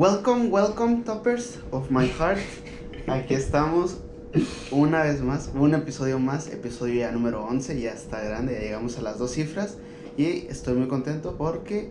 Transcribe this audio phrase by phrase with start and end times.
[0.00, 2.38] Welcome, welcome, toppers of my heart.
[3.06, 3.98] Aquí estamos
[4.70, 8.96] una vez más, un episodio más, episodio ya número 11, ya está grande, ya llegamos
[8.96, 9.76] a las dos cifras
[10.16, 11.90] y estoy muy contento porque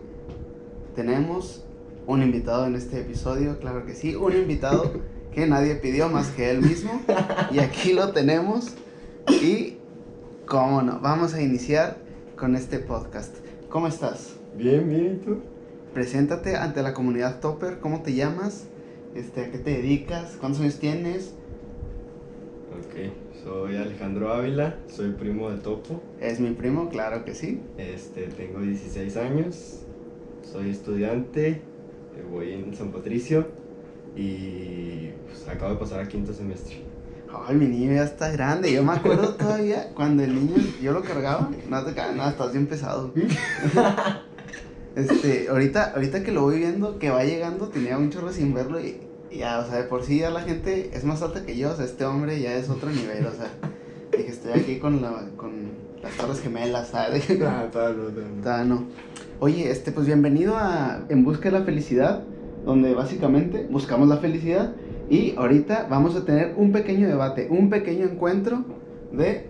[0.96, 1.62] tenemos
[2.08, 4.90] un invitado en este episodio, claro que sí, un invitado
[5.32, 7.00] que nadie pidió más que él mismo
[7.52, 8.74] y aquí lo tenemos
[9.40, 9.76] y
[10.46, 11.98] cómo no, vamos a iniciar
[12.36, 13.36] con este podcast.
[13.68, 14.34] ¿Cómo estás?
[14.56, 15.49] Bien, bien, ¿y tú?
[15.94, 18.68] Preséntate ante la comunidad Topper, ¿cómo te llamas?
[19.16, 20.36] Este, ¿A qué te dedicas?
[20.38, 21.34] ¿Cuántos años tienes?
[22.78, 26.00] Ok, soy Alejandro Ávila, soy primo de Topo.
[26.20, 26.88] ¿Es mi primo?
[26.90, 27.60] Claro que sí.
[27.76, 29.80] Este, tengo 16 años,
[30.42, 31.62] soy estudiante, eh,
[32.30, 33.48] voy en San Patricio
[34.14, 36.84] y pues, acabo de pasar a quinto semestre.
[37.32, 38.72] Ay, mi niño ya está grande.
[38.72, 41.50] Yo me acuerdo todavía cuando el niño yo lo cargaba.
[41.68, 43.12] No te nada, estás bien pesado.
[44.96, 48.80] Este, ahorita, ahorita que lo voy viendo, que va llegando, tenía un chorro sin verlo
[48.80, 51.56] y y ya, o sea, de por sí ya la gente es más alta que
[51.56, 53.48] yo, o sea, este hombre ya es otro nivel, o sea,
[54.10, 55.52] dije, estoy aquí con, la, con
[56.02, 57.28] las torres gemelas, ¿sabes?
[57.46, 58.64] Ah, no, todavía no.
[58.64, 58.84] No.
[59.38, 62.24] Oye, este, pues bienvenido a En Busca de la Felicidad,
[62.64, 64.74] donde básicamente buscamos la felicidad
[65.08, 68.64] y ahorita vamos a tener un pequeño debate, un pequeño encuentro
[69.12, 69.46] de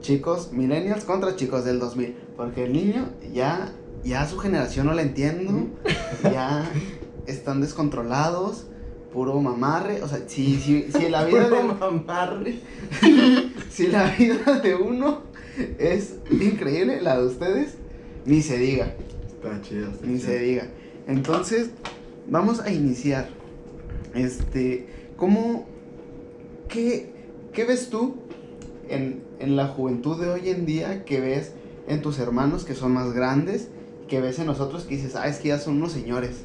[0.00, 3.72] chicos millennials contra chicos del 2000, porque el niño ya,
[4.04, 5.68] ya su generación no la entiendo,
[6.22, 6.70] ya
[7.26, 8.66] están descontrolados,
[9.12, 12.60] puro mamarre, o sea, si, si, si la vida de mamarre.
[13.70, 15.22] si la vida de uno
[15.78, 17.74] es increíble, la de ustedes,
[18.24, 18.94] ni se diga.
[19.26, 20.68] Está está Ni se diga.
[21.06, 21.70] Entonces,
[22.28, 23.28] vamos a iniciar.
[24.14, 25.66] Este, ¿cómo,
[26.68, 27.12] qué,
[27.52, 28.16] qué ves tú
[28.88, 31.52] en, en la juventud de hoy en día que ves
[31.88, 33.68] en tus hermanos que son más grandes,
[34.10, 36.42] que ves en nosotros que dices, ah, es que ya son unos señores?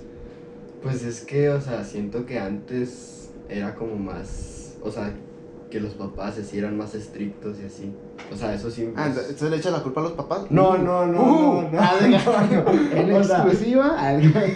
[0.82, 5.12] Pues es que, o sea, siento que antes era como más, o sea,
[5.72, 7.92] que los papás así eran más estrictos y así.
[8.32, 8.88] O sea, eso sí.
[8.96, 10.46] Ah, pues- entonces le echas la culpa a los papás.
[10.52, 13.98] No, no, no, Uh, no, no, ah, no, En exclusiva.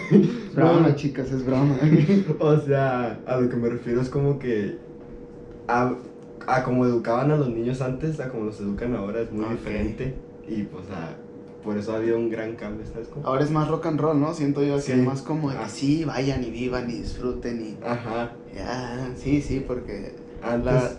[0.54, 1.74] Broma, chicas, es broma.
[2.38, 4.78] O sea, a lo que me refiero es como que
[5.68, 5.94] a,
[6.46, 10.14] a como educaban a los niños antes a como los educan ahora es muy diferente
[10.48, 11.14] y pues a,
[11.64, 13.26] por eso ha habido un gran cambio, ¿sabes cómo?
[13.26, 14.32] Ahora es más rock and roll, ¿no?
[14.34, 14.92] Siento yo que Sí.
[14.92, 15.68] es más como de que Ah.
[15.68, 17.84] sí, vayan y vivan y disfruten y...
[17.84, 20.90] Ajá, Ya, sí, sí, porque antes La-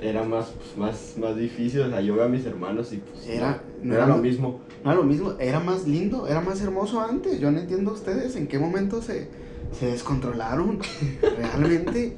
[0.00, 3.26] era más, pues, más, más difícil, o sea, yo veo a mis hermanos y pues
[3.26, 4.60] Era- no, no era lo mismo.
[4.84, 7.38] no era lo mismo, era más lindo, era más hermoso antes.
[7.40, 9.28] Yo no entiendo ustedes en qué momento se,
[9.78, 10.80] se descontrolaron.
[11.38, 12.16] Realmente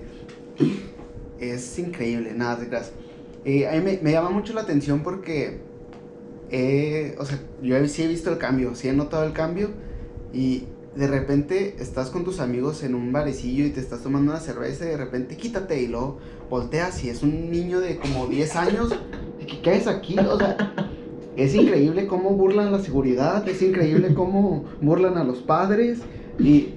[1.38, 2.92] es increíble, nada de creas.
[3.44, 5.60] Eh, a mí me, me llama mucho la atención porque,
[6.50, 9.70] eh, o sea, yo sí he visto el cambio, sí he notado el cambio
[10.32, 10.64] y
[10.94, 14.84] de repente estás con tus amigos en un barecillo y te estás tomando una cerveza
[14.86, 16.18] y de repente quítate y luego
[16.48, 18.94] volteas y es un niño de como 10 años.
[19.46, 20.18] ¿Qué, qué haces aquí?
[20.18, 20.56] O sea,
[21.36, 25.98] es increíble cómo burlan la seguridad, es increíble cómo burlan a los padres
[26.38, 26.70] y,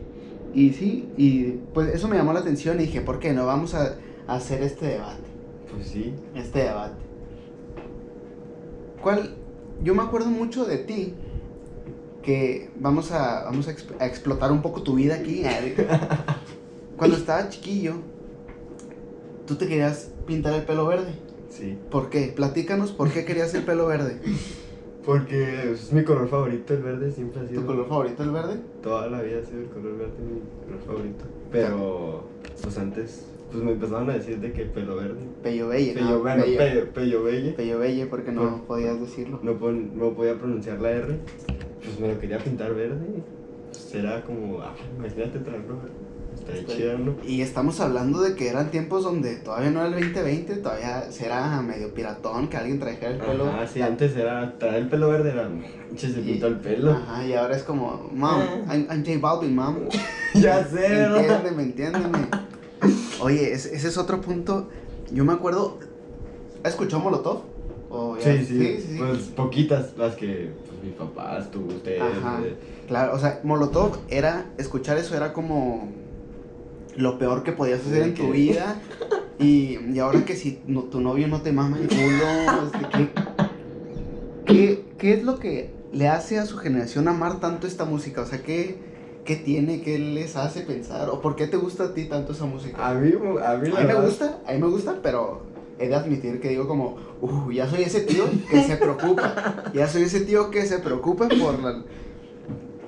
[0.53, 1.43] y sí, y
[1.73, 3.45] pues eso me llamó la atención y dije, ¿por qué no?
[3.45, 3.95] Vamos a,
[4.27, 5.23] a hacer este debate,
[5.71, 6.95] Pues sí, este debate.
[9.01, 9.38] ¿Cuál?
[9.83, 11.13] Yo me acuerdo mucho de ti,
[12.21, 15.43] que vamos a, vamos a, exp- a explotar un poco tu vida aquí.
[16.97, 17.93] Cuando estaba chiquillo,
[19.47, 21.13] tú te querías pintar el pelo verde.
[21.49, 21.77] sí.
[21.89, 22.33] ¿Por qué?
[22.35, 24.19] Platícanos por qué querías el pelo verde.
[25.05, 27.61] Porque es mi color favorito, el verde siempre ha sido.
[27.61, 28.57] ¿Tu color favorito el verde?
[28.83, 31.25] Toda la vida ha sido el color verde mi color favorito.
[31.51, 32.23] Pero,
[32.61, 35.21] pues antes, pues me empezaron a decir de que pelo verde.
[35.43, 35.93] Pello Belle.
[35.93, 37.51] Pello, no, bueno, Pello, pello, belle.
[37.53, 39.39] Pello Belle, porque no Por- podías decirlo.
[39.43, 41.19] No, pon- no podía pronunciar la R.
[41.83, 43.23] Pues me lo quería pintar verde.
[43.71, 45.79] Pues era como, ah, imagínate traerlo
[46.47, 46.65] Sí.
[46.67, 47.15] chido, ¿no?
[47.27, 51.61] Y estamos hablando de que eran tiempos donde todavía no era el 2020, todavía era
[51.61, 53.47] medio piratón que alguien trajera el pelo.
[53.49, 56.91] Ajá, sí, antes era traer el pelo verde, era, manches, se Y- pintó el pelo.
[56.91, 58.73] Ajá, y ahora es como, mom, Ah.
[58.73, 59.75] I'm, I'm J Balvin, mom.
[60.35, 61.17] ya sé, ¿verdad?
[61.43, 62.17] Entiéndeme, entiéndeme.
[63.21, 64.69] Oye, ese, ese es otro punto.
[65.11, 65.77] Yo me acuerdo.
[66.63, 67.41] ¿Has escuchado Molotov?
[67.89, 72.01] ¿O ya- Sí, sí, pues poquitas las que pues, mis papás, tú, ustedes.
[72.01, 72.39] Ajá.
[72.43, 72.55] eh,
[72.87, 75.89] Claro, o sea, Molotov era, escuchar eso era como
[76.95, 78.75] lo peor que podías hacer en tu vida.
[79.39, 83.09] Y, y ahora que si no- tu novio no te mama el culo, este, ¿qué,
[84.45, 88.21] qué, qué es lo que le hace a su generación amar tanto esta música?
[88.21, 88.77] O sea, ¿qué,
[89.25, 89.81] qué tiene?
[89.81, 91.09] ¿Qué les hace pensar?
[91.09, 92.87] ¿O por qué te gusta a ti tanto esa música?
[92.87, 95.41] A mí, a mí, A mí me gusta, a mí me gusta, pero
[95.79, 99.63] he de admitir que digo como, uh, ya soy ese tío que se preocupa.
[99.73, 101.83] Ya soy ese tío que se preocupa por la...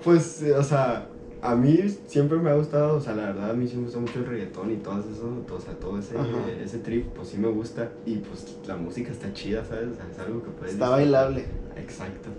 [0.04, 1.08] Pues, eh, o sea,
[1.42, 4.00] a mí siempre me ha gustado, o sea, la verdad a mí sí me gusta
[4.00, 6.16] mucho el reggaetón y todo eso, o sea, todo ese,
[6.64, 7.92] ese trip, pues sí me gusta.
[8.06, 9.90] Y pues la música está chida, ¿sabes?
[9.90, 10.74] O sea, es algo que puedes...
[10.74, 11.24] Está disfrutar.
[11.26, 11.46] bailable.
[11.78, 12.30] Exacto.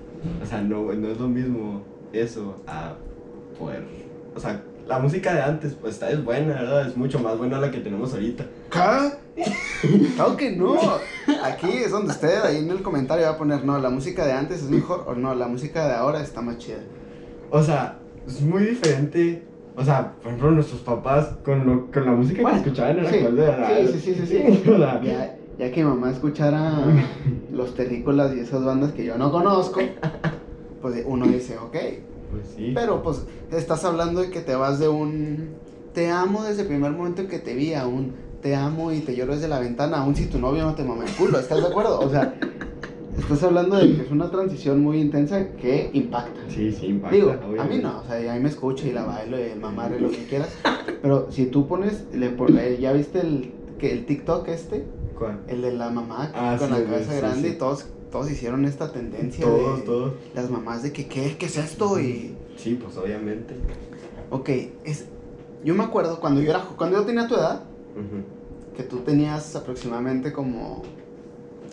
[0.42, 2.94] O sea, no, no es lo mismo eso a
[3.58, 3.82] poder...
[4.34, 6.88] O sea, la música de antes, pues está, es buena, ¿verdad?
[6.88, 8.44] Es mucho más buena la que tenemos ahorita.
[8.70, 9.44] ¿Qué?
[10.16, 10.76] Claro que no.
[11.42, 14.32] Aquí es donde usted ahí en el comentario va a poner, no, la música de
[14.32, 16.78] antes es mejor o no, la música de ahora está más chida.
[17.50, 19.42] O sea, es muy diferente.
[19.76, 23.04] O sea, por ejemplo, nuestros papás con, lo, con la música Bueno, que escuchaban en
[23.04, 24.62] la sí, cual de la sí, sí, sí, sí, sí.
[24.70, 26.72] O sea, Ya, ya que mi mamá escuchara
[27.50, 29.80] los terrícolas y esas bandas que yo no conozco,
[30.82, 31.76] pues uno dice, ok.
[32.32, 32.72] Pues sí.
[32.74, 35.50] Pero pues estás hablando de que te vas de un
[35.94, 39.00] te amo desde el primer momento en que te vi a un te amo y
[39.00, 41.60] te lloro desde la ventana, aun si tu novio no te mama el culo, ¿estás
[41.60, 42.00] de acuerdo?
[42.00, 42.34] O sea,
[43.16, 46.40] estás hablando de que es una transición muy intensa que impacta.
[46.48, 47.14] Sí, sí, impacta.
[47.14, 47.30] Digo,
[47.60, 49.94] a mí no, o sea, a mí me escucha y la bailo y el mamar
[49.96, 50.48] y lo que quieras.
[51.02, 54.84] Pero si tú pones, le pon- eh, ¿ya viste el, que el TikTok este?
[55.16, 55.38] ¿Cuál?
[55.46, 57.54] El de la mamá Ah, con sí, la cabeza sí, grande sí.
[57.54, 60.12] y todos, todos hicieron esta tendencia Todos, de todos.
[60.34, 61.36] las mamás de que, ¿qué?
[61.38, 61.98] ¿Qué es esto?
[61.98, 63.54] Y, Sí, pues obviamente.
[64.30, 64.48] ok,
[64.84, 65.06] es,
[65.64, 67.64] yo me acuerdo cuando yo era, cuando yo tenía tu edad,
[68.76, 70.82] que tú tenías aproximadamente como,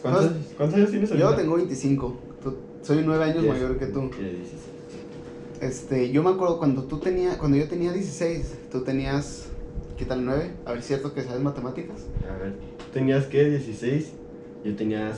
[0.02, 3.54] ¿Cuántos, ¿Cuántos años tienes yo tengo 25, tú- soy nueve años Diez.
[3.54, 4.02] mayor que tú.
[4.02, 4.46] 16.
[5.62, 9.48] Este, yo me acuerdo cuando tú tenías, cuando yo tenía 16, tú tenías,
[9.98, 10.52] ¿qué tal 9?
[10.66, 11.98] A ver, ¿cierto que sabes matemáticas?
[12.34, 13.44] A ver, ¿tú tenías qué?
[13.50, 14.14] 16.
[14.64, 15.10] Yo tenía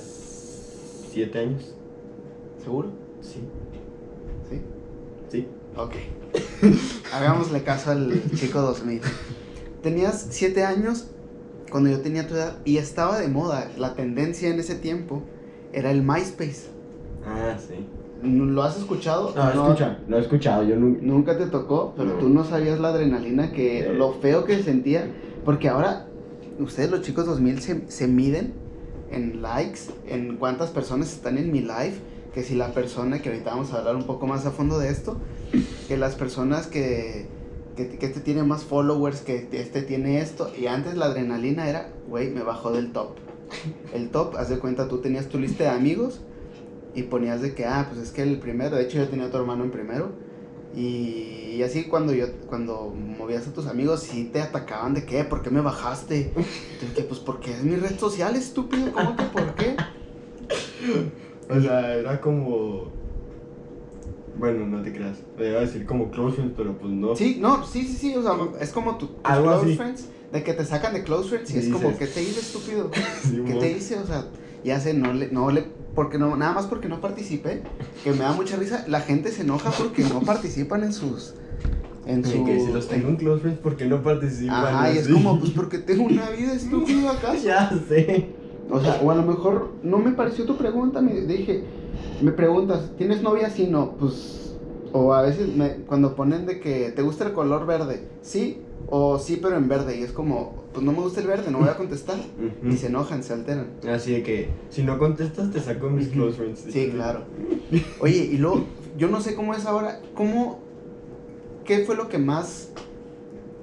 [1.11, 1.75] 7 años.
[2.63, 2.89] ¿Seguro?
[3.21, 3.39] Sí.
[4.49, 4.61] ¿Sí?
[5.29, 5.47] Sí.
[5.75, 5.93] Ok.
[7.13, 9.01] Hagámosle caso al chico 2000.
[9.83, 11.07] Tenías 7 años
[11.69, 13.69] cuando yo tenía tu edad y estaba de moda.
[13.77, 15.21] La tendencia en ese tiempo
[15.73, 16.67] era el MySpace.
[17.25, 17.85] Ah, sí.
[18.23, 19.33] ¿Lo has escuchado?
[19.35, 20.63] No, escucha, no he escuchado.
[20.63, 21.01] Yo nunca.
[21.01, 22.19] Nunca te tocó, pero No.
[22.19, 23.97] tú no sabías la adrenalina que, Sí.
[23.97, 25.07] lo feo que sentía,
[25.43, 26.07] porque ahora
[26.59, 28.53] ustedes los chicos 2000 se, se miden
[29.11, 31.93] en likes, en cuántas personas están en mi live,
[32.33, 34.89] que si la persona, que ahorita vamos a hablar un poco más a fondo de
[34.89, 35.17] esto,
[35.87, 37.27] que las personas que,
[37.75, 41.89] que, que este tiene más followers, que este tiene esto, y antes la adrenalina era,
[42.07, 43.17] güey, me bajó del top.
[43.93, 46.21] El top, haz de cuenta, tú tenías tu lista de amigos
[46.95, 49.31] y ponías de que, ah, pues es que el primero, de hecho yo tenía a
[49.31, 50.11] tu hermano en primero,
[50.75, 55.23] y, y así cuando yo, cuando movías a tus amigos, sí te atacaban de qué,
[55.23, 56.31] ¿por qué me bajaste?
[56.35, 59.75] Entonces, que, pues porque es mi red social, estúpido, ¿cómo que por qué?
[61.49, 62.85] O sea, era como.
[64.37, 65.17] Bueno, no te creas.
[65.37, 67.15] Me iba a decir como close friends, pero pues no.
[67.15, 69.75] Sí, no, sí, sí, sí, o sea, es como tu, tus Algo close así.
[69.75, 71.97] friends, de que te sacan de close friends y es como.
[71.97, 72.89] ¿qué te hice, estúpido?
[73.21, 73.97] Sí, ¿Qué te hice?
[73.97, 74.25] O sea,
[74.63, 75.65] ya sé, no le, no le,
[75.95, 77.63] porque no, nada más porque no participé,
[78.03, 81.33] que me da mucha risa, la gente se enoja porque no participan en sus,
[82.05, 82.45] en su...
[82.45, 84.65] que si los tengo en close friends, ¿por qué no participan?
[84.65, 87.35] Ajá, y es como, pues porque tengo una vida estúpida acá.
[87.43, 88.29] ya sé.
[88.69, 91.65] O sea, o a lo mejor no me pareció tu pregunta, me dije,
[92.21, 93.49] me preguntas, ¿tienes novia?
[93.49, 94.55] Sí, no, pues,
[94.93, 99.19] o a veces me, cuando ponen de que te gusta el color verde, sí, o
[99.19, 101.69] sí, pero en verde, y es como, pues no me gusta el verde, no voy
[101.69, 102.17] a contestar,
[102.63, 103.67] y se enojan, se alteran.
[103.89, 106.65] Así de que si no contestas, te saco mis close friends.
[106.69, 107.23] Sí, claro.
[107.99, 108.65] Oye, y luego,
[108.97, 110.59] yo no sé cómo es ahora, ¿cómo,
[111.65, 112.69] qué fue lo que más,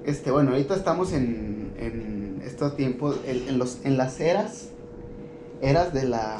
[0.05, 4.69] este, bueno, ahorita estamos en, en estos tiempos, en, en los, en las eras,
[5.61, 6.37] eras de la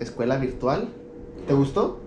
[0.00, 0.88] escuela virtual,
[1.46, 2.00] ¿te gustó?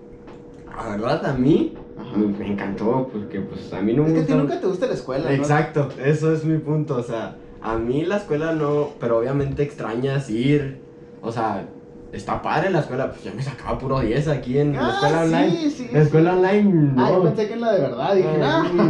[0.75, 2.17] La verdad, a mí Ajá.
[2.17, 4.43] me, encantó, porque pues a mí no Es me que a ti gusta.
[4.43, 5.31] nunca te gusta la escuela, ¿no?
[5.35, 6.97] Exacto, eso es mi punto.
[6.97, 7.37] O sea,
[7.73, 10.77] a mí la escuela no, pero obviamente extrañas ir.
[11.21, 11.65] O sea,
[12.13, 15.17] está padre la escuela, pues yo me sacaba puro 10 aquí en la Ah, escuela
[15.19, 15.69] sí, online.
[15.71, 16.63] sí, la escuela online,
[16.95, 17.05] no.
[17.05, 18.83] Ah, yo pensé que en la de verdad, dije, ah, no,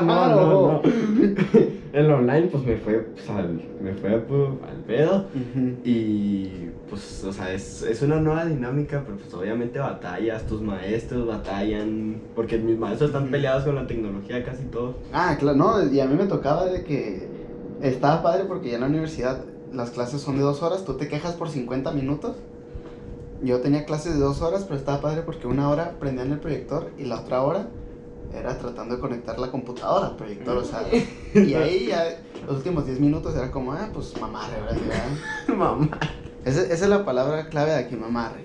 [0.00, 0.82] no, no, no.
[1.96, 5.24] En la online, pues me fue, pues, al, me fue pues, al pedo.
[5.82, 11.26] Y pues, o sea, es, es una nueva dinámica, pero pues obviamente batallas, tus maestros
[11.26, 14.96] batallan, porque mis maestros están peleados con la tecnología casi todos.
[15.10, 17.26] Ah, claro, no, y a mí me tocaba de que
[17.88, 21.08] estaba padre porque ya en la universidad las clases son de dos horas, tú te
[21.08, 22.36] quejas por 50 minutos.
[23.42, 26.90] Yo tenía clases de dos horas, pero estaba padre porque una hora prendían el proyector
[26.96, 27.68] y la otra hora
[28.34, 30.82] era tratando de conectar la computadora al proyector, o sea,
[31.34, 35.04] y ahí ya los últimos 10 minutos era como, ah, pues mamarre, ¿verdad?
[35.56, 35.88] Mamá.
[36.44, 38.42] Esa, esa es la palabra clave de aquí, mamarre.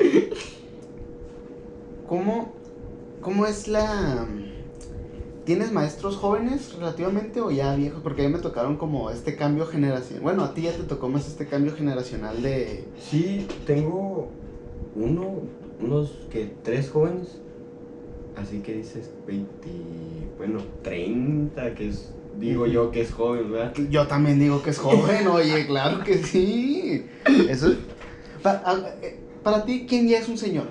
[2.08, 2.54] ¿Cómo,
[3.22, 4.26] ¿Cómo es la...
[5.44, 8.02] ¿Tienes maestros jóvenes relativamente o ya viejos?
[8.04, 10.22] Porque a mí me tocaron como este cambio generacional.
[10.22, 12.84] Bueno, a ti ya te tocó más este cambio generacional de...
[13.00, 14.30] Sí, tengo
[14.96, 15.42] uno,
[15.80, 17.40] unos que tres jóvenes
[18.36, 23.74] así que dices 20, bueno, 30, que es, digo yo que es joven, ¿verdad?
[23.90, 27.06] Yo también digo que es joven, oye, claro que sí.
[27.50, 27.74] Eso.
[28.44, 30.68] a- eh, para ti, ¿quién ya es un señor?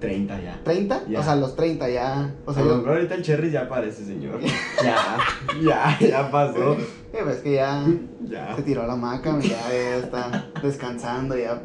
[0.00, 0.60] 30 ya.
[0.64, 1.08] ¿30?
[1.08, 1.20] Ya.
[1.20, 2.34] O sea, los 30 ya.
[2.46, 4.40] O sea, a lo mejor ahorita el Cherry ya parece señor.
[4.82, 5.18] ya,
[5.62, 6.76] ya, ya pasó.
[7.12, 7.84] Eh, pues que ya
[8.28, 8.54] Ya.
[8.54, 11.60] se tiró a la maca, ya, ya está descansando, ya.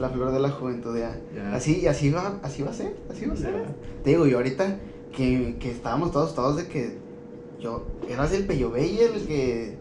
[0.00, 1.14] La flor de la juventud, ya.
[1.34, 1.54] Ya.
[1.54, 3.52] Así, así va, así va a ser, así va a ser.
[4.02, 4.78] Te digo, yo ahorita
[5.14, 6.96] que, que estábamos todos, todos de que
[7.60, 9.76] yo, eras el Peyobey el que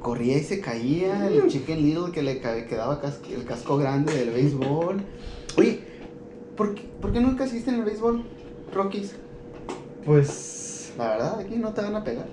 [0.00, 5.00] corría y se caía, el Chicken Little que le quedaba el casco grande del béisbol.
[5.56, 5.89] Oye,
[6.60, 8.22] ¿por qué, ¿por qué nunca hiciste en el béisbol,
[8.74, 9.14] Rockies?
[10.04, 10.92] Pues.
[10.98, 12.26] La verdad, aquí no te van a pegar.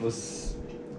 [0.00, 0.56] Pues.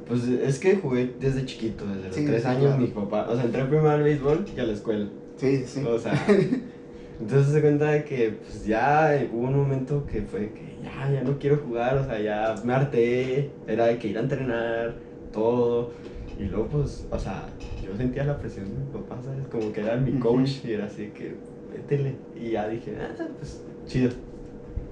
[0.07, 2.61] Pues es que jugué desde chiquito, desde los Sí, 3 sí, años.
[2.65, 2.77] claro.
[2.77, 5.07] Mi papá, o sea, entré primero al béisbol y a la escuela.
[5.37, 5.83] Sí, sí.
[5.83, 6.13] O sea,
[7.19, 11.23] entonces se cuenta de que pues ya hubo un momento que fue que ya, ya
[11.23, 14.93] no quiero jugar, o sea, ya me harté, era de que ir a entrenar,
[15.31, 15.89] todo.
[16.37, 17.45] Y luego pues, o sea,
[17.83, 19.47] yo sentía la presión de mi papá, ¿sabes?
[19.47, 21.35] Como que era mi coach y era así que,
[21.73, 22.15] métele.
[22.39, 24.11] Y ya dije, ah, pues, chido.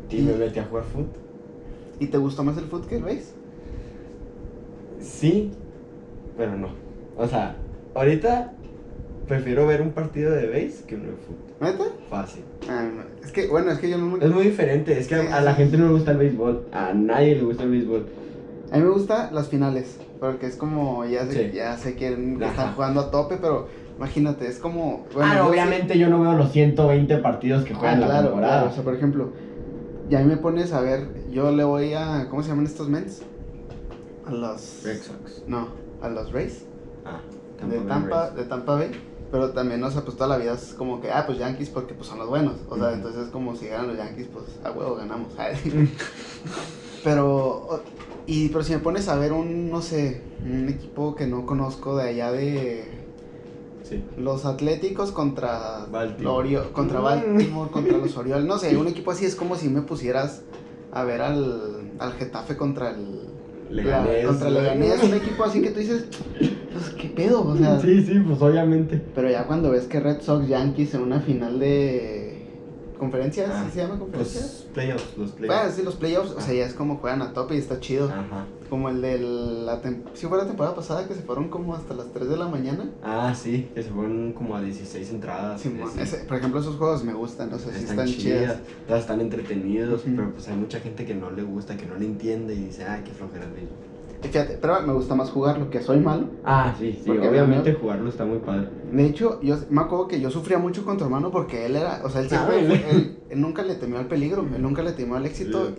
[0.10, 1.08] Y Y- me metí a jugar fútbol.
[2.00, 3.34] ¿Y te gustó más el fútbol que el béis?
[5.00, 5.52] Sí,
[6.38, 6.70] pero no.
[7.18, 7.56] O sea,
[7.94, 8.54] ahorita
[9.28, 11.38] prefiero ver un partido de base que uno de fútbol.
[11.60, 11.84] ¿Neta?
[12.10, 12.44] Fácil.
[12.70, 14.26] Ah, no, es que, bueno, es que yo no me...
[14.26, 16.66] Es muy diferente, es que Sí, a, a la gente no le gusta el béisbol,
[16.72, 18.06] a nadie le gusta el béisbol.
[18.72, 21.58] A mí me gustan las finales, porque es como, ya sé, Sí.
[21.58, 23.68] ya sé que, están jugando a tope, pero
[24.02, 25.06] imagínate, es como...
[25.14, 28.02] bueno, ah, yo no, sí- obviamente yo no veo los 120 partidos que Ah, juegan
[28.02, 28.54] la claro, temporada.
[28.58, 29.32] claro, o sea, por ejemplo,
[30.10, 33.22] ya me pones a ver, yo le voy a, ¿cómo se llaman estos mens?
[34.26, 34.82] A los...
[34.84, 35.44] Red Sox.
[35.46, 35.70] No,
[36.02, 36.64] a los Rays,
[37.06, 37.22] Ah,
[37.68, 38.36] de Bay Tampa, Rays.
[38.38, 38.92] de Tampa Bay,
[39.30, 41.94] pero también, o sea, pues toda la vida es como que, ah, pues Yankees porque
[41.94, 42.96] pues son los buenos, o sea, Ujú.
[42.96, 45.32] entonces como si ganan los Yankees, pues a huevo ganamos,
[47.04, 47.84] pero,
[48.26, 51.98] y, pero si me pones a ver un, no sé, un equipo que no conozco
[51.98, 53.01] de allá de
[53.92, 54.04] Sí.
[54.18, 56.36] los Atléticos contra Baltimore.
[56.50, 57.04] Orio- contra Mm.
[57.04, 60.44] Baltimore, contra los Orioles, no sé, un equipo así es como si me pusieras
[60.94, 63.28] a ver al, al Getafe contra el
[63.70, 64.24] Leganés.
[64.24, 66.06] la- contra el Leganés, un equipo así que tú dices,
[66.74, 69.02] pues qué pedo, o sea, Sí, sí, pues obviamente.
[69.14, 72.46] pero ya cuando ves que Red Sox Yankees en una final de
[72.98, 74.44] conferencias, Ah, ¿sí se llama conferencias?
[74.44, 75.76] Pues playoffs, los Bueno, playoffs.
[75.76, 78.06] sí, los playoffs, o sea, ya es como juegan a tope y está chido.
[78.10, 78.46] Ajá.
[78.72, 79.82] Como el de la
[80.14, 82.90] si fue la temporada pasada que se fueron como hasta las 3 de la mañana.
[83.04, 85.60] Ah, sí, que se fueron como a 16 entradas.
[85.60, 86.00] Simón, sí.
[86.00, 88.60] ese- por ejemplo, esos juegos me gustan, o sea, sí están, están chidas, chidas.
[88.88, 92.06] todas están entretenidos, pero pues hay mucha gente que no le gusta, que no le
[92.06, 93.46] entiende y dice, ay, qué flojera.
[94.24, 96.28] Y Fíjate, pero me gusta más jugarlo, que soy malo.
[96.46, 98.70] Ah, sí, sí, Porque obviamente jugarlo está muy padre.
[98.94, 102.00] De hecho, yo me acuerdo que yo sufría mucho con tu hermano porque él era,
[102.06, 104.82] o sea, él siempre, Ah, fue- él, él nunca le temió al peligro, él nunca
[104.82, 105.72] le temió al éxito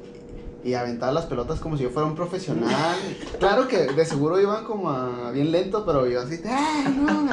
[0.65, 2.97] y aventaba las pelotas como si yo fuera un profesional.
[3.39, 7.31] claro que de seguro iban como a bien lento, pero yo así, ¡ah, no!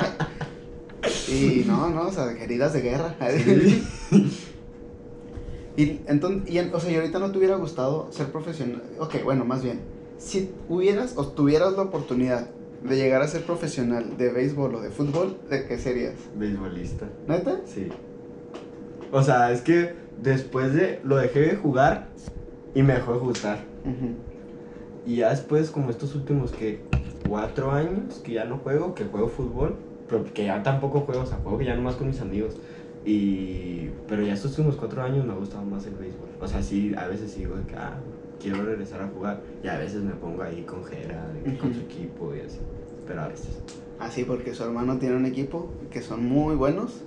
[1.33, 3.15] Y no, no, o sea, heridas de guerra.
[5.77, 8.83] Y entonces, y, o sea, y ahorita no te hubiera gustado ser profesional.
[8.99, 9.79] Ok, bueno, más bien,
[10.17, 12.49] si hubieras o tuvieras la oportunidad
[12.83, 16.15] de llegar a ser profesional de béisbol o de fútbol, ¿de qué serías?
[16.35, 17.61] Beisbolista, ¿Neta?
[17.65, 17.87] sí.
[19.13, 22.09] O sea, es que después de, lo dejé de jugar
[22.73, 23.59] y me dejó de gustar.
[25.05, 26.81] Y ya después, como estos últimos que
[27.27, 29.75] cuatro años que ya no juego, que juego fútbol,
[30.07, 32.57] pero que ya tampoco juego, o sea, juego que ya nomás con mis amigos.
[33.05, 36.29] Y, pero ya estos últimos cuatro años me ha gustado más el béisbol.
[36.41, 37.97] O sea, sí, a veces digo de que, ah,
[38.39, 39.41] quiero regresar a jugar.
[39.63, 42.59] Y a veces me pongo ahí con Jera, de que con su equipo y así.
[43.07, 43.61] Pero a veces.
[43.99, 47.01] Así, porque su hermano tiene un equipo que son muy buenos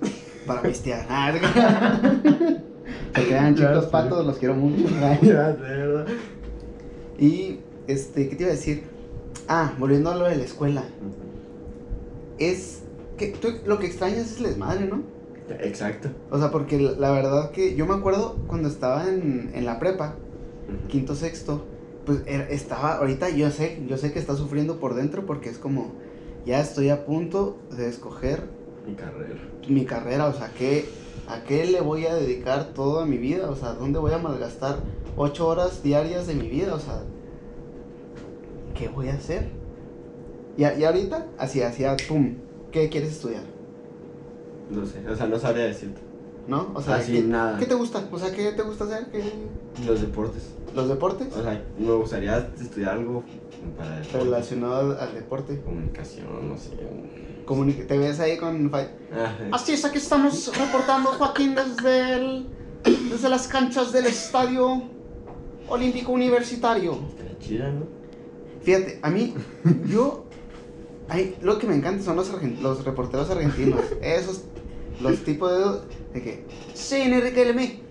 [0.45, 1.39] para pistear.
[3.15, 4.83] Se quedan chicos patos, los quiero mucho.
[5.21, 6.05] Ya, de verdad.
[7.17, 8.83] Y, este, ¿qué te iba a decir?
[9.47, 10.83] Ah, volviendo a lo de la escuela.
[12.37, 12.81] Es
[13.17, 15.01] que tú lo que extrañas es el desmadre, ¿no?
[15.59, 16.09] Exacto.
[16.31, 19.79] O sea, porque la, la verdad que yo me acuerdo cuando estaba en, en la
[19.79, 20.15] prepa,
[20.89, 21.65] quinto, sexto,
[22.05, 25.57] pues era- estaba, ahorita yo sé, yo sé que está sufriendo por dentro porque es
[25.57, 25.91] como,
[26.45, 28.43] ya estoy a punto de escoger
[28.87, 29.35] Mi carrera.
[29.69, 30.85] mi carrera, o sea, ¿qué,
[31.33, 33.49] ¿a qué le voy a dedicar toda mi vida?
[33.49, 34.77] O sea, ¿dónde voy a malgastar
[35.17, 36.75] ocho horas diarias de mi vida?
[36.75, 37.01] O sea,
[38.77, 39.47] ¿qué voy a hacer?
[40.57, 42.35] Y, ahorita, así, así, pum,
[42.71, 43.43] ¿qué quieres estudiar?
[44.69, 45.99] No sé, o sea, no sabría decirte.
[46.47, 46.71] ¿No?
[46.75, 47.57] O sea, Así, ¿qué, nada.
[47.57, 48.03] ¿qué te gusta?
[48.11, 49.07] O sea, ¿qué te gusta hacer?
[49.11, 49.23] ¿Qué-
[49.85, 50.43] Los deportes.
[50.75, 51.27] ¿Los deportes?
[51.35, 53.23] O sea, me gustaría estudiar algo
[53.77, 54.23] para deportes.
[54.23, 55.61] Relacionado al, deporte.
[55.61, 56.71] Comunicación, no sé.
[57.45, 58.71] Comuni- ¿Te ves ahí con.
[59.51, 62.47] Así es, aquí estamos reportando, Joaquín, desde, el,
[63.09, 64.83] desde las canchas del estadio
[65.67, 66.97] olímpico universitario.
[67.17, 67.85] Está chida, ¿no?
[68.61, 69.33] Fíjate, a mí,
[69.87, 70.25] yo,
[71.09, 73.81] hay, lo que me encanta son los, los reporteros argentinos.
[74.01, 74.43] Esos,
[75.01, 77.81] los tipos de, de que, sí, Enrique Lemé.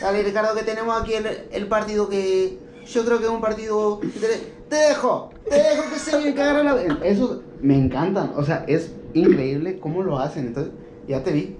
[0.00, 4.00] Dale, Ricardo, que tenemos aquí el, el partido que yo creo que es un partido...
[4.00, 6.82] Te, te dejo, te dejo que se me cagara la...
[7.04, 10.46] Esos me encantan, o sea, es increíble cómo lo hacen.
[10.48, 10.72] Entonces,
[11.08, 11.56] ya te vi,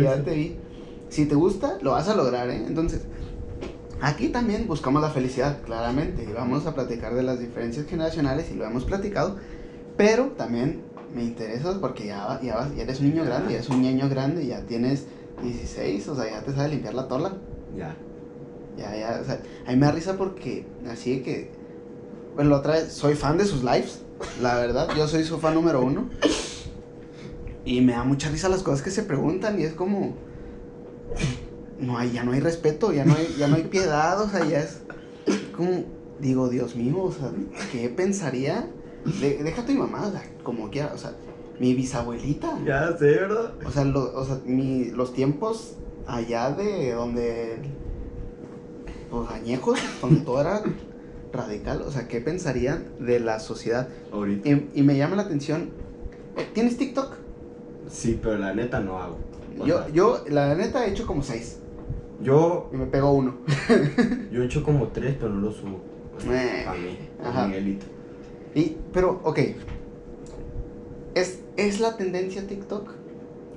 [0.00, 0.56] ya te vi.
[1.08, 2.64] Si te gusta, lo vas a lograr, ¿eh?
[2.66, 3.02] Entonces,
[4.00, 6.24] aquí también buscamos la felicidad, claramente.
[6.24, 9.36] Y vamos a platicar de las diferencias generacionales y lo hemos platicado.
[9.96, 10.82] Pero también
[11.14, 14.08] me interesa porque ya, ya, vas- ya eres un niño grande, ya eres un niño
[14.08, 15.04] grande, ya tienes
[15.42, 17.32] 16, o sea, ya te sabes limpiar la tola.
[17.76, 17.94] Ya.
[18.76, 21.50] Ya, ya, o sea, a mí me da risa porque así que,
[22.34, 24.00] bueno, la otra vez, soy fan de sus lives,
[24.42, 26.08] la verdad, yo soy su fan número uno.
[27.64, 30.14] Y me da mucha risa las cosas que se preguntan y es como,
[31.78, 34.44] no hay, ya no hay respeto, ya no hay, ya no hay piedad, o sea,
[34.44, 34.80] ya es
[35.56, 35.84] como,
[36.18, 37.30] digo, Dios mío, o sea,
[37.72, 38.66] ¿qué pensaría?
[39.20, 41.12] De- deja tu mamá, o sea, como quiera, o sea,
[41.60, 42.58] mi bisabuelita.
[42.64, 43.52] Ya sé, ¿verdad?
[43.64, 45.74] O sea, lo- o sea mi- los tiempos
[46.06, 47.58] allá de donde.
[49.10, 50.62] Los añejos, donde todo era
[51.32, 51.82] radical.
[51.82, 53.88] O sea, ¿qué pensarían de la sociedad?
[54.12, 54.48] Ahorita.
[54.48, 55.70] Y, y me llama la atención.
[56.52, 57.12] ¿Tienes TikTok?
[57.88, 59.18] Sí, pero la neta no hago.
[59.60, 61.58] O Yo, sea, yo, la neta, he hecho como seis.
[62.20, 63.36] yo, Y me pegó uno.
[64.32, 65.80] yo he hecho como tres, pero no lo subo.
[66.28, 67.44] Eh, a mí, ajá.
[67.44, 67.86] a Miguelito.
[68.54, 69.38] Y, pero, ok.
[71.14, 72.90] ¿Es, ¿Es la tendencia TikTok?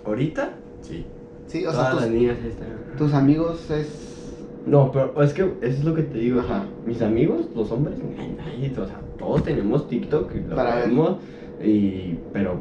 [0.06, 0.54] ¿Ahorita?
[0.82, 1.06] Sí.
[1.48, 2.98] Sí, o sea, las tus, niñas están.
[2.98, 3.88] tus amigos es.
[4.66, 6.42] No, pero es que eso es lo que te digo.
[6.42, 6.66] o sea, Ajá.
[6.86, 11.18] mis amigos, los hombres, o sea, todos tenemos TikTok y lo Para vemos.
[11.64, 12.60] Y, pero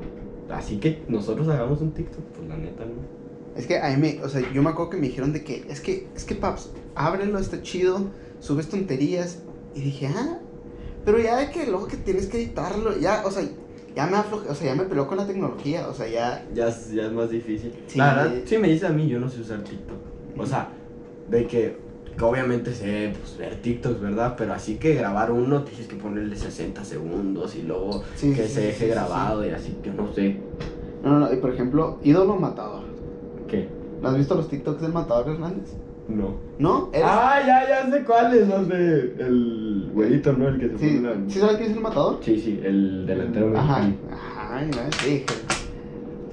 [0.51, 3.17] así que nosotros hagamos un TikTok, pues la neta no.
[3.57, 5.65] Es que a mí me, o sea, yo me acuerdo que me dijeron de que,
[5.69, 8.07] es que, es que paps, ábrelo, está chido,
[8.41, 9.43] subes tonterías.
[9.75, 10.39] Y dije, ah,
[11.07, 13.43] pero ya de que luego que tienes que editarlo, ya, o sea,
[13.95, 16.69] ya me afloje, o sea, ya me peleó con la tecnología, o sea, ya, Ya,
[16.69, 17.73] es- ya es más difícil.
[17.87, 17.97] Sí.
[17.99, 19.97] La verdad, si me dice a mí, yo no sé usar TikTok.
[20.37, 20.69] O sea,
[21.31, 21.79] de que,
[22.19, 24.35] que obviamente sé pues, ver TikToks, ¿verdad?
[24.37, 28.55] Pero así que grabar uno tienes que ponerle 60 segundos y luego Sí, que sí,
[28.55, 30.37] se deje sí, sí, grabado y así, yo no sé.
[31.03, 32.83] no, no, no, y por ejemplo, ídolo matador.
[33.49, 33.69] ¿Qué?
[34.03, 35.71] ¿No has visto los TikToks del matador Hernández?
[36.09, 36.35] No.
[36.59, 36.89] ¿No?
[36.93, 40.49] ¿Eres- Ah, ya, ya sé cuáles, los de el güeyito, ¿no?
[40.49, 41.31] El que se sí, pone la...
[41.31, 42.19] ¿sí sabes quién es el matador?
[42.23, 45.25] Sí, sí, el delantero Ajá, ajá, ya te dije.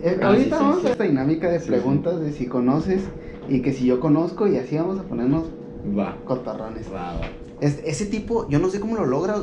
[0.03, 0.87] Eh, Ah, ahorita sí, sí, vamos sí.
[0.87, 3.01] a esta dinámica de preguntas de si conoces
[3.49, 5.45] y que si yo conozco y así vamos a ponernos
[5.97, 6.87] Va, cotarrones.
[6.93, 7.21] va, va.
[7.59, 9.35] Es- ese tipo, yo no sé cómo lo logra.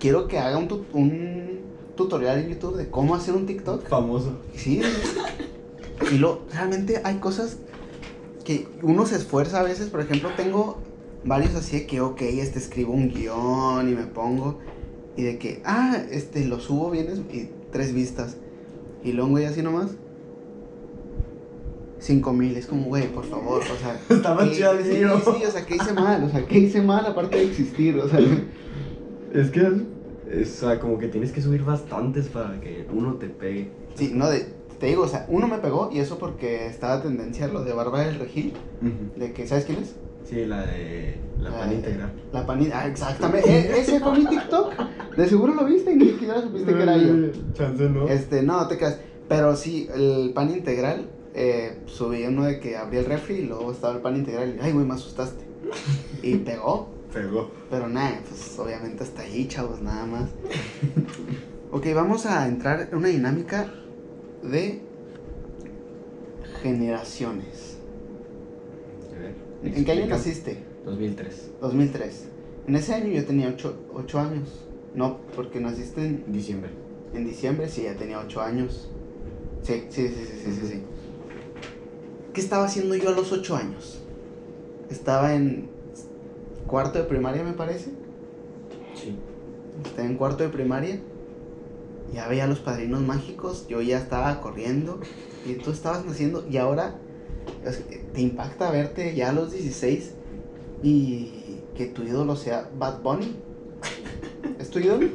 [0.00, 1.60] Quiero que haga un, tu- un
[1.96, 3.86] tutorial en YouTube de cómo hacer un TikTok.
[3.88, 4.38] Famoso.
[4.54, 4.80] Sí.
[6.12, 7.58] y lo, realmente hay cosas
[8.48, 9.90] que uno se esfuerza a veces.
[9.90, 10.78] Por ejemplo, tengo
[11.22, 14.58] varios así de que, ok, este escribo un guion y me pongo.
[15.18, 18.38] Y de que, ah, este lo subo bien es- y tres vistas.
[19.04, 19.90] Y luego, güey, así nomás.
[21.98, 24.00] Cinco mil, es como, güey, por favor, o sea.
[24.16, 25.20] Está más ¿qué- chido sí, mío.
[25.22, 26.24] sí, o sea, ¿qué hice mal?
[26.24, 27.98] O sea, ¿qué hice mal aparte de existir?
[27.98, 28.20] O sea.
[29.34, 29.60] Es que
[30.30, 33.68] es, o sea, como que tienes que subir bastantes para que uno te pegue.
[33.94, 34.46] Sí, no, de,
[34.78, 38.04] te digo, o sea, uno me pegó y eso porque estaba tendencia lo de Bárbara
[38.06, 38.54] del Regil,
[39.16, 39.94] de que, ¿sabes quién es?
[40.24, 42.12] Sí, la de la pan integral.
[42.32, 44.72] La panita, ah, exactamente, E- ese fue mi TikTok,
[45.16, 47.14] de seguro lo viste y ni siquiera supiste que era yo.
[47.54, 48.06] Chance no.
[48.08, 52.98] Este, no, te creas, pero sí, el pan integral, eh, subí uno de que abrí
[52.98, 55.44] el refri y luego estaba el pan integral y, ay, güey, me asustaste.
[56.22, 57.50] Y pegó, Pegó.
[57.70, 60.28] pero nada, pues obviamente hasta ahí, chavos, nada más.
[61.70, 63.72] Ok, vamos a entrar en una dinámica
[64.42, 64.80] de
[66.62, 67.78] generaciones.
[69.16, 69.34] A ver.
[69.74, 70.58] ¿En qué año naciste?
[70.84, 71.50] 2003.
[71.60, 72.28] 2003.
[72.66, 73.54] En ese año yo tenía
[73.94, 74.66] 8, años.
[74.94, 76.70] No, porque naciste en, Diciembre.
[77.14, 78.90] en diciembre, sí, ya tenía 8 años.
[79.62, 80.82] Sí, sí, sí, sí, sí, sí, sí.
[82.32, 84.00] ¿Qué estaba haciendo yo a los 8 años?
[84.90, 85.68] Estaba en
[86.66, 87.90] cuarto de primaria, me parece.
[88.94, 89.16] Sí.
[89.84, 91.00] Estaba en cuarto de primaria.
[92.12, 93.66] Ya veía a los padrinos mágicos.
[93.68, 95.00] Yo ya estaba corriendo.
[95.46, 96.46] Y tú estabas naciendo.
[96.48, 96.98] Y ahora
[98.12, 100.14] te impacta verte ya a los 16
[100.82, 103.36] y que tu ídolo sea Bad Bunny.
[104.58, 105.08] ¿Es tu ídolo?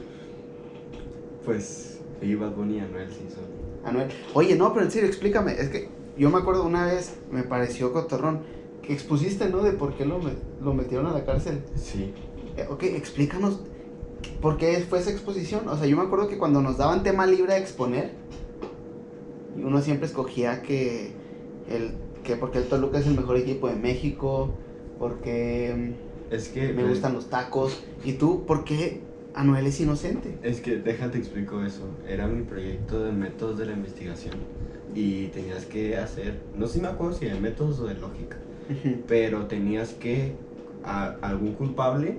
[1.45, 3.43] Pues, y Bad Bunny y Anuel sí son.
[3.85, 4.09] Anuel.
[4.33, 5.53] Oye, no, pero en serio, explícame.
[5.53, 8.41] Es que yo me acuerdo una vez, me pareció cotorrón,
[8.81, 9.63] que expusiste, ¿no?
[9.63, 11.61] De por qué lo metieron a la cárcel.
[11.75, 12.13] Sí.
[12.57, 13.61] Eh, ok, explícanos
[14.41, 15.67] por qué fue esa exposición.
[15.67, 18.11] O sea, yo me acuerdo que cuando nos daban tema libre a exponer,
[19.55, 21.11] uno siempre escogía que,
[21.69, 21.91] el,
[22.23, 24.53] que porque el Toluca es el mejor equipo de México,
[24.99, 25.93] porque...
[26.29, 26.73] Es que.
[26.73, 27.83] me gustan los tacos.
[28.03, 29.01] ¿Y tú por qué
[29.35, 30.37] Anuel es inocente?
[30.41, 31.83] Es que déjate explico eso.
[32.07, 34.35] Era mi proyecto de métodos de la investigación.
[34.95, 36.41] Y tenías que hacer.
[36.55, 38.37] No sé si me acuerdo si de métodos o de lógica.
[39.07, 40.33] Pero tenías que.
[40.83, 42.17] A, algún culpable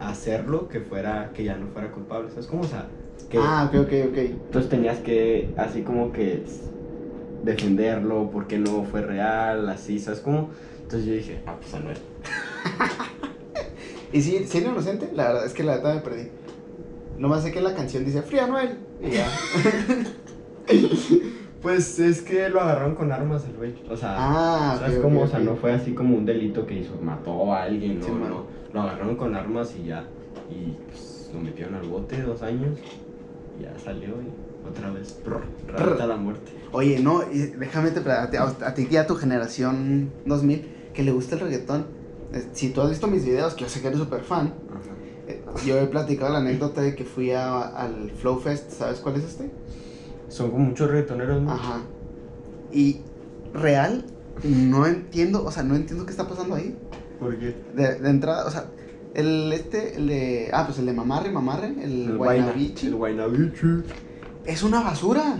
[0.00, 1.30] hacerlo que fuera.
[1.34, 2.30] que ya no fuera culpable.
[2.30, 2.62] ¿Sabes cómo?
[2.62, 2.86] O sea.
[3.28, 4.16] Que, Ah, ok, ok, ok.
[4.18, 6.42] Entonces tenías que, así como que
[7.44, 10.50] defenderlo, porque no fue real, así, ¿sabes cómo?
[10.82, 11.96] Entonces yo dije, ah, pues Anuel.
[14.12, 15.10] ¿Y si, si era inocente?
[15.14, 16.28] La verdad es que la verdad me perdí.
[17.18, 18.78] Nomás sé que la canción dice Free Anuel.
[19.00, 19.28] Y ya.
[21.62, 23.74] Pues es que lo agarraron con armas el güey.
[23.90, 25.20] O sea, Ah, ¿sabes ok, cómo?
[25.22, 28.10] O sea, no fue así como un delito que hizo, mató a alguien, no, Sí,
[28.12, 28.18] no.
[28.18, 28.44] mano.
[28.72, 30.04] Lo agarraron con armas y ya.
[30.48, 32.78] Y pues lo metieron al bote dos años.
[33.58, 34.28] Y ya salió y
[34.68, 35.18] otra vez,
[35.66, 36.52] rata la muerte.
[36.72, 41.02] Oye, no, y déjame te a, ti- a ti y a tu generación 2000 que
[41.02, 41.86] le gusta el reggaetón.
[42.32, 44.92] eh, Si tú has visto mis videos, que yo sé que eres súper fan, Ajá.
[45.26, 49.16] eh, yo he platicado la anécdota de que fui a- al Flow Fest, ¿sabes cuál
[49.16, 49.50] es este?
[50.28, 51.50] Son como muchos reggaetoneros, ¿no?
[51.52, 51.80] Ajá.
[52.72, 53.00] Y
[53.52, 54.04] real,
[54.44, 56.76] no entiendo, o sea, no entiendo qué está pasando ahí.
[57.20, 58.64] Porque De, de entrada, o sea,
[59.14, 63.82] el este, el de, ah, pues el de Mamarre, Mamarre, el, Guaynabichi, El Guaynabichi.
[64.46, 65.36] es una basura.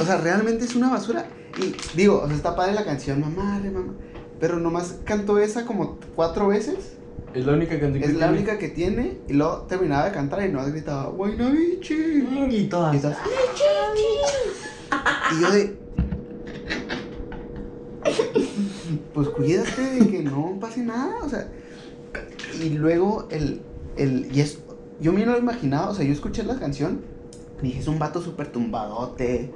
[0.00, 1.26] O sea, realmente es una basura.
[1.58, 3.94] Y digo, o sea, está padre la canción, Mamarre, mamá.
[4.38, 6.96] Pero nomás cantó esa como cuatro veces.
[7.34, 9.18] Es la única canción Es la única que tiene.
[9.28, 11.94] Y luego terminaba de cantar y no gritaba, Guaynabichi.
[12.50, 12.94] Y todas.
[12.94, 13.18] Y todas,
[15.32, 15.80] Y yo de.
[19.14, 21.48] Pues cuídate de que no pase nada, o sea.
[22.62, 23.60] Y luego el.
[23.96, 24.58] el y es.
[25.00, 27.00] Yo me lo imaginaba, o sea, yo escuché la canción.
[27.62, 29.50] y Dije, es un vato súper tumbadote.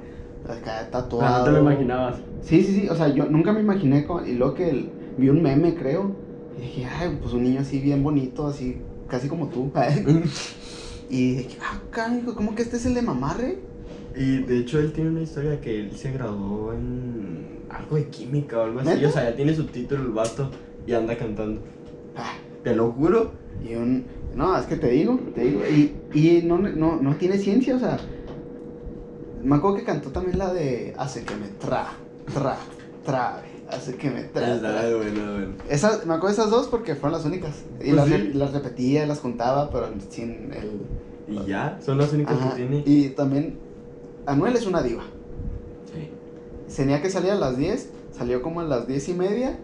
[0.47, 1.25] Acá tatuado.
[1.35, 2.15] Ah, no te lo imaginabas.
[2.43, 4.05] Sí, sí, sí, o sea, yo nunca me imaginé.
[4.05, 6.11] co- Y luego que el- vi un meme, creo.
[6.57, 8.77] Y dije, ay, pues un niño así bien bonito, así,
[9.09, 9.71] casi como tú.
[11.09, 13.57] y dije, ah, canijo, ¿cómo que este es el de mamarre?
[14.15, 18.59] Y de hecho él tiene una historia que él se graduó en algo de química
[18.59, 18.89] o algo así.
[18.89, 19.07] ¿Neta?
[19.07, 20.49] O sea, ya tiene su título el vato
[20.87, 21.61] y anda cantando.
[22.15, 22.33] Ah,
[22.63, 23.31] Te lo juro.
[23.67, 24.05] Y un.
[24.35, 25.61] No, es que te digo, te digo.
[25.65, 27.97] Y, y no, no, no tiene ciencia, o sea.
[29.43, 31.87] Me acuerdo que cantó también la de Hace que me tra,
[32.33, 32.57] tra,
[33.05, 33.43] trabe.
[33.69, 34.59] Hace que me tra.
[34.59, 34.71] Tra".
[34.97, 35.53] bueno, bueno.
[35.69, 37.63] Esas, me acuerdo de esas dos porque fueron las únicas.
[37.79, 38.31] Y Pues las, sí.
[38.33, 40.81] las repetía, las contaba, pero sin el.
[41.27, 42.83] Y ya, son las únicas Ajá, que tiene.
[42.85, 43.57] Y también.
[44.25, 45.03] Anuel es una diva.
[46.75, 49.57] Tenía que salir a las 10, salió como a las 10 y media.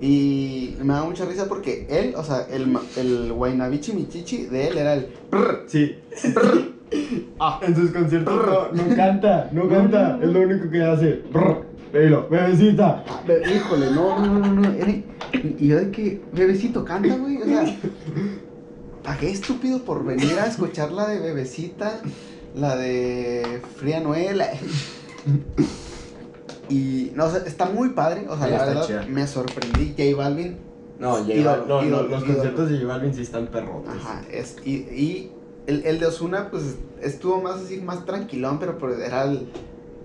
[0.00, 4.78] Y me da mucha risa porque él, o sea, el, el Guaynabichi Michichi de él
[4.78, 5.06] era el.
[5.30, 5.96] prr, Sí.
[6.34, 6.72] prr.
[7.40, 8.34] Ah, En sus conciertos
[8.74, 10.18] no, no canta, no canta.
[10.22, 11.22] Es lo único que hace.
[11.92, 13.02] Velo, bebecita.
[13.26, 14.68] be- híjole, no, no, no, no.
[14.78, 15.04] y
[15.58, 17.38] y yo de que, bebecito, canta, güey.
[17.40, 17.64] O sea,
[19.02, 22.00] pagué estúpido por venir a escuchar la de bebecita,
[22.54, 24.42] la de Fría Noel.
[26.72, 28.26] Y, no, o sea, está muy padre.
[28.28, 29.94] O sea, Sí, la verdad, me sorprendí.
[29.96, 30.56] J Balvin
[30.98, 33.90] No, J Balvin- no, los conciertos de J Balvin sí están perrotes.
[33.90, 35.32] Ajá, es, y, y
[35.66, 39.48] el, el de Osuna, pues estuvo más así, más tranquilón, pero pues era el-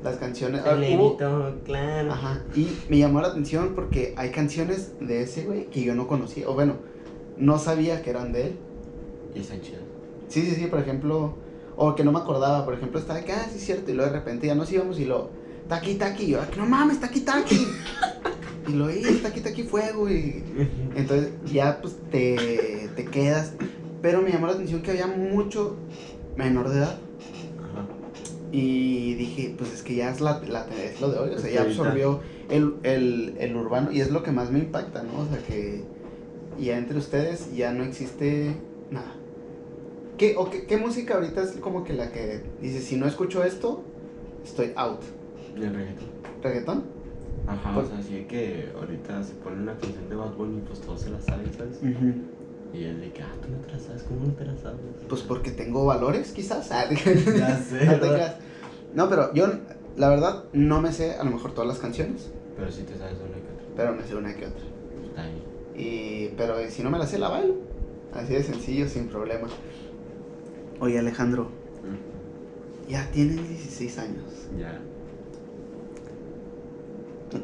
[0.04, 0.62] las canciones.
[0.66, 1.18] ah, hubo-
[1.66, 2.12] claro.
[2.12, 6.08] ajá, y me llamó la atención porque hay canciones de ese güey que yo no
[6.08, 6.74] conocía, o bueno,
[7.38, 8.56] no sabía que eran de él.
[9.34, 9.82] Y están chidos.
[10.28, 11.34] Sí, sí, sí, por ejemplo,
[11.76, 14.18] o que no me acordaba, por ejemplo, estaba que, ah, sí, cierto, y luego de
[14.20, 15.30] repente ya nos íbamos y lo,
[15.68, 17.68] taqui, taqui, yo, "Ah, no mames, taqui, taqui.
[18.68, 20.44] y lo, "Ey, taqui, taqui, fuego, y
[20.96, 23.54] entonces ya pues te, te quedas.
[24.02, 25.76] Pero me llamó la atención que había mucho
[26.36, 27.00] menor de edad.
[27.60, 27.86] Ajá.
[28.52, 31.30] Y dije, pues es que ya es, la, la- es lo de hoy.
[31.36, 33.92] O sea, ya absorbió el, el, el urbano.
[33.92, 35.22] Y es lo que más me impacta, ¿no?
[35.22, 35.82] O sea, que
[36.60, 38.56] ya entre ustedes ya no existe
[38.92, 39.12] nada.
[40.18, 43.44] ¿Qué, o qué, qué música ahorita es como que la que dice, si no escucho
[43.44, 43.84] esto,
[44.46, 45.02] estoy out?
[45.60, 46.08] Y el reggaetón.
[46.44, 46.84] ¿Reggaetón?
[47.48, 50.62] Ajá, Pues- o sea, sí que ahorita se pone una canción de Bad Bunny y
[50.62, 51.80] pues todos se la saben, ¿sabes?
[52.74, 54.80] Y es de que, ah, tú no te la sabes, ¿cómo no te la sabes?
[55.08, 56.70] Pues porque tengo valores, quizás.
[56.72, 57.86] Ah, Ya sé.
[58.94, 59.48] No, pero yo,
[59.96, 63.14] la verdad, no me sé a lo mejor todas las canciones, Pero sí te sabes
[63.16, 63.66] una que otra.
[63.76, 64.64] pero me sé una que otra.
[65.08, 65.44] Está ahí.
[65.76, 67.56] Y, pero si no me la sé, la bailo.
[68.14, 69.48] Así de sencillo, sin problema.
[70.80, 71.50] Oye, Alejandro,
[72.90, 74.24] ya tienes 16 años.
[74.60, 74.80] Ya.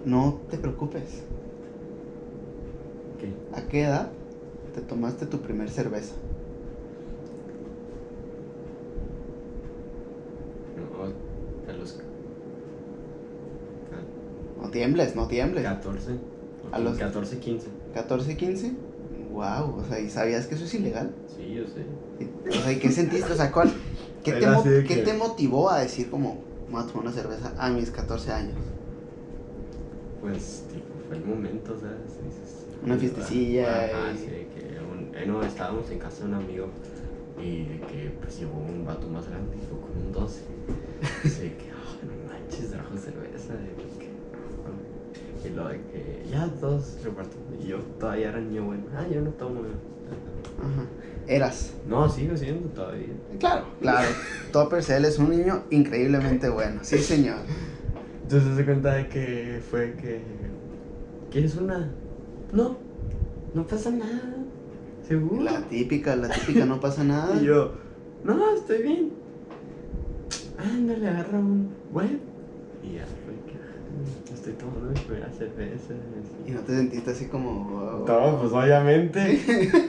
[0.05, 1.03] No te preocupes.
[3.19, 3.33] ¿Qué?
[3.57, 4.09] ¿A qué edad
[4.73, 6.13] te tomaste tu primer cerveza?
[10.77, 11.97] No, a los.
[14.61, 15.63] No tiembles, no tiembles.
[15.63, 16.11] 14.
[16.71, 17.67] A los 14, 15.
[17.93, 18.71] 14, 15.
[19.31, 21.11] Wow, o sea, ¿y sabías que eso es ilegal?
[21.35, 21.85] Sí, yo sé.
[22.49, 23.33] O sea, ¿y qué sentiste?
[23.33, 23.71] O sea, ¿cuál,
[24.23, 26.37] qué, te, mo- qué que- te motivó a decir como,
[26.71, 28.55] voy a tomar una cerveza a mis 14 años?
[30.23, 32.15] Pues, tipo, fue el momento, ¿sabes?
[32.23, 36.33] Dices, Una fiestecilla Ajá, y- sí, que un- eh, no, estábamos en casa de un
[36.35, 36.67] amigo
[37.37, 40.41] y de que pues llevó un vato más grande fue con un 12.
[41.25, 43.53] Así que, "Ah, no manches, trajo cerveza.
[43.53, 47.61] Y, que, y lo de que, ya todos repartiendo.
[47.61, 48.83] Y yo todavía era niño bueno.
[48.95, 49.59] Ah, yo no tomo.
[49.59, 50.85] Ajá.
[51.27, 51.73] Eras.
[51.85, 53.07] No, sigo siendo todavía.
[53.39, 54.07] Claro, claro.
[54.53, 56.79] Topper Cell es un niño increíblemente bueno.
[56.83, 57.39] Sí, señor.
[58.23, 60.21] Entonces se cuenta de que fue que.
[61.31, 61.91] ¿Quieres una?
[62.51, 62.77] No,
[63.53, 64.21] no pasa nada.
[65.07, 65.43] ¿Seguro?
[65.43, 67.35] La típica, la típica, no pasa nada.
[67.41, 67.73] Y yo,
[68.23, 69.09] no, estoy bien.
[70.57, 72.19] Ándale, agarra un web.
[72.83, 75.93] Y ya fue que ah, estoy tomando mi primera cerveza.
[76.47, 77.69] Y no te sentiste así como.
[77.69, 78.05] wow.
[78.07, 79.39] No, pues obviamente.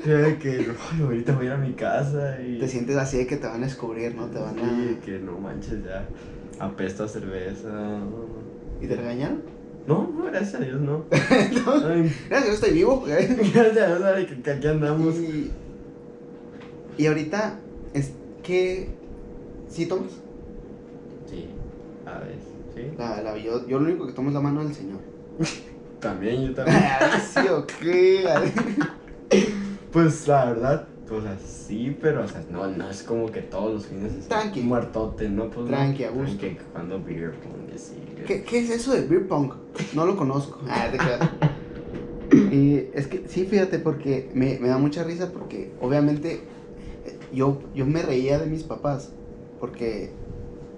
[0.07, 2.59] Yo de que, "Ay, ahorita voy a ir a mi casa y.
[2.59, 4.27] Te sientes así de que te van a descubrir, ¿no?
[4.27, 5.05] Te van Sí, a.
[5.05, 6.09] que no manches ya.
[6.61, 7.99] Apesta a cerveza.
[8.81, 9.43] ¿Y te regañaron?
[9.87, 11.05] No, no, gracias a Dios, no.
[11.11, 13.05] Ay, Gracias, yo estoy vivo.
[13.07, 15.17] gracias a Dios, que, que aquí andamos.
[15.17, 15.51] Y,
[16.97, 17.59] y ahorita,
[17.93, 18.13] es
[18.43, 18.95] que.
[19.69, 20.13] ¿Sí tomas?
[21.27, 21.49] Sí,
[22.07, 22.37] a ver,
[22.75, 22.95] sí.
[22.97, 25.01] La, la, yo, yo lo único que tomo es la mano del Señor.
[26.01, 26.79] También, yo también.
[27.33, 28.25] Sí, o qué.
[29.93, 33.87] Pues la verdad, pues así, pero o sea, no, no es como que todos los
[33.87, 34.61] fines es Tranqui.
[34.61, 35.51] muertote, ¿no?
[35.51, 35.67] Pues.
[35.67, 36.39] Tranqui, a gusto.
[36.39, 37.97] Tranqui, cuando beer pong así.
[38.27, 39.53] ¿Qué, ¿Qué es eso de beer pong?
[39.95, 40.61] No lo conozco.
[40.69, 41.31] Ah, te creas.
[42.53, 46.41] Y es que sí, fíjate, porque me, me da mucha risa porque obviamente
[47.33, 49.11] yo, yo me reía de mis papás
[49.61, 50.11] porque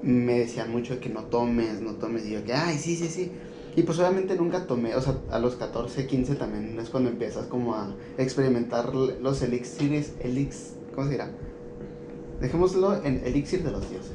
[0.03, 3.33] me decían mucho que no tomes, no tomes y yo que, ay, sí, sí, sí.
[3.77, 7.47] Y pues obviamente nunca tomé, o sea, a los 14, 15 también es cuando empiezas
[7.47, 11.31] como a experimentar los elixires, elix, ¿cómo se dirá?
[12.41, 14.13] Dejémoslo en elixir de los dioses.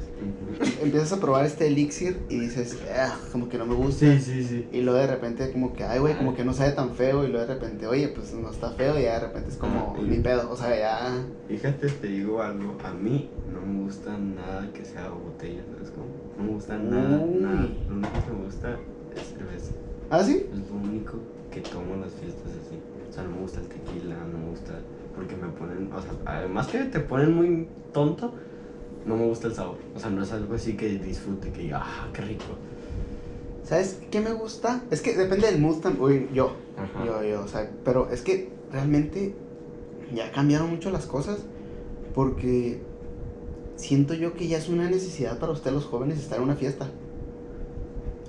[0.80, 4.06] Empiezas a probar este elixir y dices, ah, como que no me gusta.
[4.06, 4.68] Sí, sí, sí.
[4.72, 7.24] Y luego de repente como que, ay, güey, como que no sabe tan feo.
[7.24, 8.98] Y luego de repente, oye, pues no está feo.
[8.98, 10.48] Y ya de repente es como, Ah, ni pedo.
[10.50, 11.24] O sea, ya...
[11.48, 16.06] Fíjate, te digo algo, a mí no me gusta nada que sea botella, ¿sabes cómo?
[16.38, 17.68] No me gusta nada, nada.
[17.88, 18.78] Lo único que me gusta
[19.16, 19.72] es cerveza.
[20.10, 20.46] ¿Ah, sí?
[20.52, 21.18] Es lo único
[21.50, 22.78] que tomo en las fiestas así.
[23.08, 24.78] O sea, no me gusta el tequila, no me gusta.
[25.14, 25.92] Porque me ponen.
[25.92, 28.32] O sea, además que te ponen muy tonto,
[29.06, 29.76] no me gusta el sabor.
[29.94, 32.44] O sea, no es algo así que disfrute, que diga, ah, qué rico.
[33.64, 34.82] ¿Sabes qué me gusta?
[34.90, 36.04] Es que depende del mood también.
[36.04, 37.04] Uy, yo, Ajá.
[37.04, 39.34] yo, yo, o sea, pero es que realmente
[40.14, 41.38] ya cambiaron mucho las cosas.
[42.14, 42.82] Porque
[43.76, 46.90] siento yo que ya es una necesidad para ustedes los jóvenes estar en una fiesta.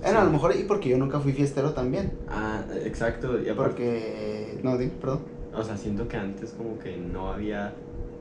[0.04, 2.12] Bueno, a lo mejor y porque yo nunca fui fiestero también.
[2.30, 3.40] Ah, exacto.
[3.42, 4.60] Y aparte, Porque...
[4.64, 5.22] No, di, perdón.
[5.56, 7.74] o sea, siento que antes como que no había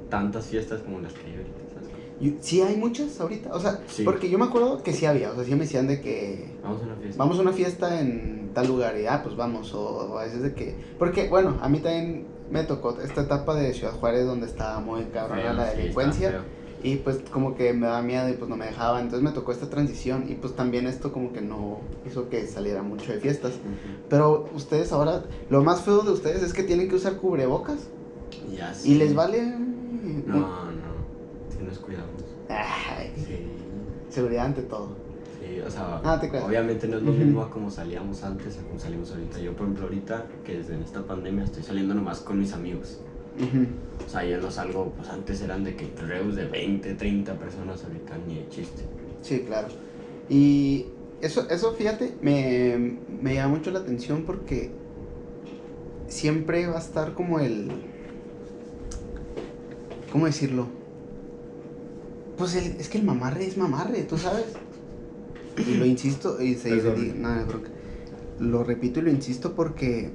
[0.08, 2.34] tantas fiestas como las que hay ahorita, ¿sabes?
[2.44, 4.04] Sí hay muchas ahorita, o sea, Sí.
[4.04, 6.82] porque yo me acuerdo que sí había, o sea, sí me decían de que Vamos
[6.82, 7.18] a una fiesta.
[7.18, 9.80] vamos a una fiesta en tal lugar y ah, pues vamos, o,
[10.12, 13.72] o a veces de que, porque bueno, a mí también me tocó esta etapa de
[13.72, 16.40] Ciudad Juárez donde estaba muy cabrona la delincuencia feo.
[16.82, 19.52] Y pues como que me daba miedo y pues no me dejaban, entonces me tocó
[19.52, 23.52] esta transición y pues también esto como que no hizo que saliera mucho de fiestas.
[23.52, 24.06] Ujú.
[24.08, 27.78] Pero ustedes ahora, lo más feo de ustedes es que tienen que usar cubrebocas
[28.54, 29.42] Ya y les vale...
[30.26, 30.92] No, no.
[31.56, 32.22] Si nos cuidamos.
[32.48, 33.46] Ay, Sí.
[34.10, 34.88] seguridad ante todo.
[35.40, 38.62] Sí, o sea, Ah, te obviamente no es lo mismo a como salíamos antes a
[38.62, 39.38] como salimos ahorita.
[39.40, 43.00] Yo, por ejemplo, ahorita, que desde esta pandemia estoy saliendo nomás con mis amigos.
[44.06, 47.82] O sea, yo no salgo, pues antes eran de que reus de 20, 30 personas,
[47.84, 48.82] ahorita ni de chiste.
[49.22, 49.68] Sí, claro.
[50.28, 50.86] Y
[51.20, 54.70] eso, eso fíjate, me, me llama mucho la atención porque
[56.08, 57.70] siempre va a estar como el...
[60.10, 60.66] ¿Cómo decirlo?
[62.36, 64.44] Pues el- es que el mamarre es mamarre, tú sabes.
[65.66, 67.46] Y lo insisto, y se y- no.
[68.40, 70.10] Lo repito y lo insisto porque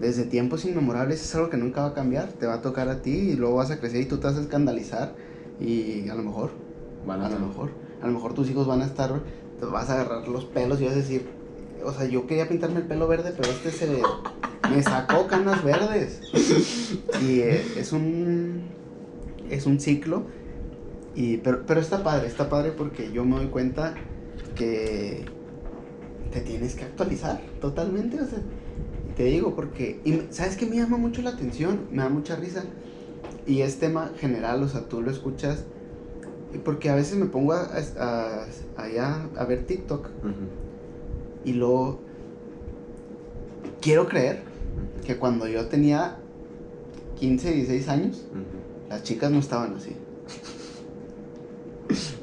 [0.00, 2.32] desde tiempos inmemorables es algo que nunca va a cambiar.
[2.32, 4.36] Te va a tocar a ti y luego vas a crecer y tú te vas
[4.36, 5.14] a escandalizar.
[5.60, 6.50] Y a lo mejor
[7.06, 7.70] Van a lo mejor.
[8.02, 9.22] A lo mejor tus hijos van a estar,
[9.58, 11.26] te vas a agarrar los pelos y vas a decir,
[11.84, 14.02] o sea, yo quería pintarme el pelo verde, pero este se
[14.68, 16.20] me sacó canas verdes.
[17.22, 18.64] Y eh, es un
[19.48, 20.24] es un ciclo
[21.14, 23.94] y pero pero está padre, está padre porque yo me doy cuenta
[24.56, 25.24] que
[26.32, 28.40] te tienes que actualizar totalmente, o sea,
[29.16, 32.64] te digo porque y sabes que me llama mucho la atención, me da mucha risa
[33.46, 35.64] y es tema general, o sea, tú lo escuchas
[36.64, 37.62] porque a veces me pongo a,
[37.98, 38.46] a- a-
[38.82, 40.08] allá a ver TikTok
[41.44, 42.00] y luego
[43.80, 44.42] quiero creer
[45.06, 46.16] que cuando yo tenía
[47.18, 48.24] 15, 16 años,
[48.90, 49.96] las chicas no estaban así.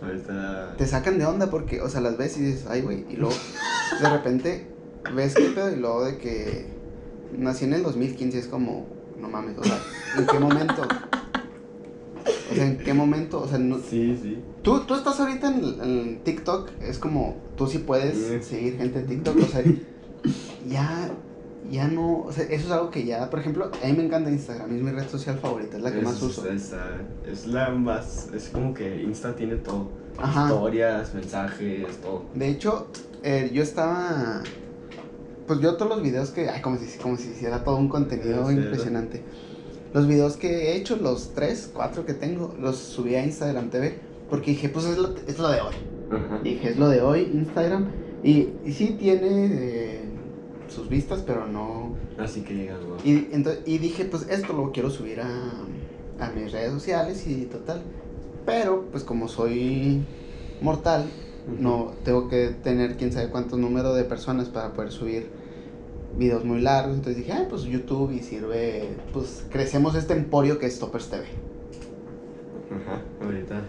[0.02, 0.76] Ahorita.
[0.78, 3.06] Te sacan de onda porque, o sea, las ves y dices, ay, güey.
[3.10, 3.36] Y luego,
[4.02, 4.68] de repente,
[5.16, 6.66] ves qué pedo y luego de que
[7.38, 8.86] nací en el 2015 es como,
[9.20, 9.78] no mames, o sea,
[10.18, 10.82] ¿en qué momento?
[12.52, 13.42] O sea, ¿en qué momento?
[13.42, 14.38] O sea, no- Sí, sí.
[14.62, 18.50] tú, tú estás ahorita en, en TikTok, es como, tú sí puedes Sí.
[18.56, 19.64] seguir gente en TikTok, o sea,
[20.70, 21.10] ya,
[21.72, 24.30] ya no, o sea, eso es algo que ya, por ejemplo, a mí me encanta
[24.30, 26.48] Instagram, es mi red social favorita, es la que Es- más uso.
[26.50, 26.72] Es,
[27.26, 28.30] es la más.
[28.34, 30.46] Es como que Insta tiene todo: Ajá.
[30.46, 32.24] historias, mensajes, todo.
[32.34, 32.88] De hecho,
[33.24, 34.42] eh, yo estaba.
[35.48, 36.50] Pues yo todos los videos que.
[36.50, 39.22] Ay, como si, como si hiciera todo un contenido Sí, impresionante.
[39.94, 44.00] Los videos que he hecho, los tres, cuatro que tengo, los subí a Instagram TV.
[44.30, 45.76] Porque dije, pues es lo, es lo de hoy.
[46.12, 46.40] Ajá.
[46.44, 47.92] Dije, es lo de hoy, Instagram.
[48.24, 50.02] Y, y sí tiene eh,
[50.68, 51.96] sus vistas, pero no.
[52.18, 52.98] Así que wow.
[53.04, 53.28] Y,
[53.66, 55.28] y dije, pues esto lo quiero subir a,
[56.20, 57.82] a mis redes sociales y total.
[58.46, 60.04] Pero, pues como soy
[60.62, 61.06] mortal,
[61.60, 65.28] no tengo que tener quién sabe cuántos números de personas para poder subir
[66.18, 66.96] videos muy largos.
[66.96, 71.24] Entonces dije, ah, pues YouTube y sirve, pues crecemos este emporio que es Toppers TV.
[72.72, 73.02] Ajá.
[73.24, 73.62] Ahorita.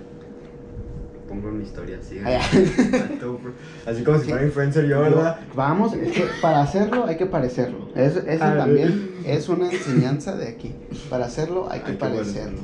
[1.28, 2.18] Pongo mi historia así.
[2.24, 2.38] Ah.
[3.86, 4.30] Así como si Sí.
[4.30, 5.40] fuera influencer yo, ¿verdad?
[5.54, 7.88] Vamos, es que para hacerlo hay que parecerlo.
[7.94, 10.74] Eso, eso Ah, también es una enseñanza de aquí.
[11.08, 12.60] Para hacerlo hay que Hay que parecerlo.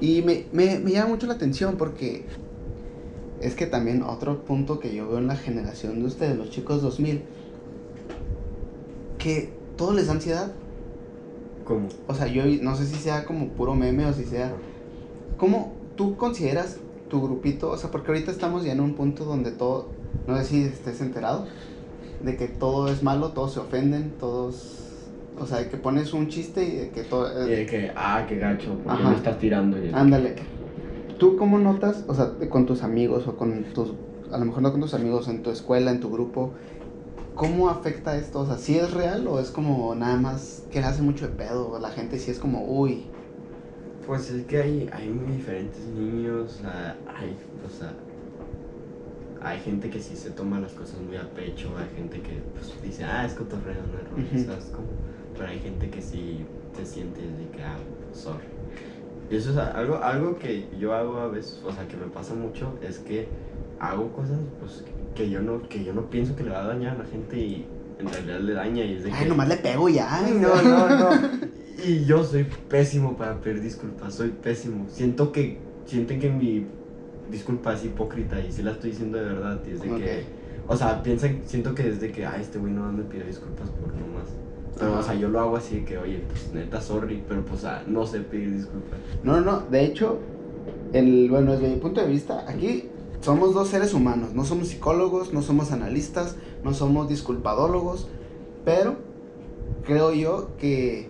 [0.00, 2.24] Y me, me, me llama mucho la atención porque
[3.40, 6.82] es que también otro punto que yo veo en la generación de ustedes, los chicos
[6.82, 7.22] 2000,
[9.18, 10.52] que todo les da ansiedad.
[11.64, 11.88] ¿Cómo?
[12.06, 14.52] O sea, yo no sé si sea como puro meme o si sea...
[15.38, 17.70] ¿Cómo tú consideras tu grupito?
[17.70, 19.88] O sea, porque ahorita estamos ya en un punto donde todo...
[20.26, 21.46] No sé si estés enterado.
[22.22, 24.76] De que todo es malo, todos se ofenden, todos...
[25.38, 27.48] O sea, que pones un chiste y de que todo...
[27.48, 29.10] Y de que, ah, qué gacho, ¿por qué Ajá.
[29.10, 29.78] me estás tirando?
[29.78, 30.59] Y de Ándale.
[31.20, 33.92] ¿Tú cómo notas, o sea, con tus amigos o con tus,
[34.32, 36.54] a lo mejor no con tus amigos, en tu escuela, en tu grupo,
[37.34, 38.40] cómo afecta esto?
[38.40, 41.34] O sea, ¿sí es real o es como nada más que le hace mucho de
[41.34, 41.78] pedo?
[41.78, 43.06] La gente sí es como, uy,
[44.06, 47.94] Pues es que hay, hay muy diferentes niños, o sea, hay, o sea,
[49.42, 52.82] hay gente que sí se toma las cosas muy a pecho, hay gente que pues,
[52.82, 54.44] dice, ah, es cotorreo, no es rollo", Ujú.
[54.46, 54.88] ¿sabes cómo?
[55.34, 57.78] Pero hay gente que sí se siente de que, ah,
[58.14, 58.59] sorry.
[59.30, 62.34] Y eso es algo, algo que yo hago a veces, o sea, que me pasa
[62.34, 63.28] mucho, es que
[63.78, 66.96] hago cosas, pues, que yo no, que yo no pienso que le va a dañar
[66.96, 67.66] a la gente y
[68.00, 69.28] en realidad le daña y es de ay, que...
[69.28, 70.16] nomás le pego ya.
[70.16, 71.10] Ay, no, no, no.
[71.82, 74.86] Y yo soy pésimo para pedir disculpas, soy pésimo.
[74.90, 76.66] Siento que sienten que mi
[77.30, 79.60] disculpa es hipócrita y sí la estoy diciendo de verdad.
[79.66, 80.24] Y es de que,
[80.68, 83.70] o sea, piensan, siento que es de que, ay, este güey no me pide disculpas
[83.70, 84.28] por nomás.
[84.76, 88.20] O sea, yo lo hago así que, oye, pues neta, sorry, pero pues, no sé
[88.20, 88.98] pedir disculpas.
[89.22, 90.18] No, no, no, de hecho,
[90.92, 92.88] el, bueno, desde mi punto de vista, aquí
[93.20, 98.08] somos dos seres humanos, no somos psicólogos, no somos analistas, no somos disculpadólogos,
[98.64, 98.96] pero
[99.84, 101.08] creo yo que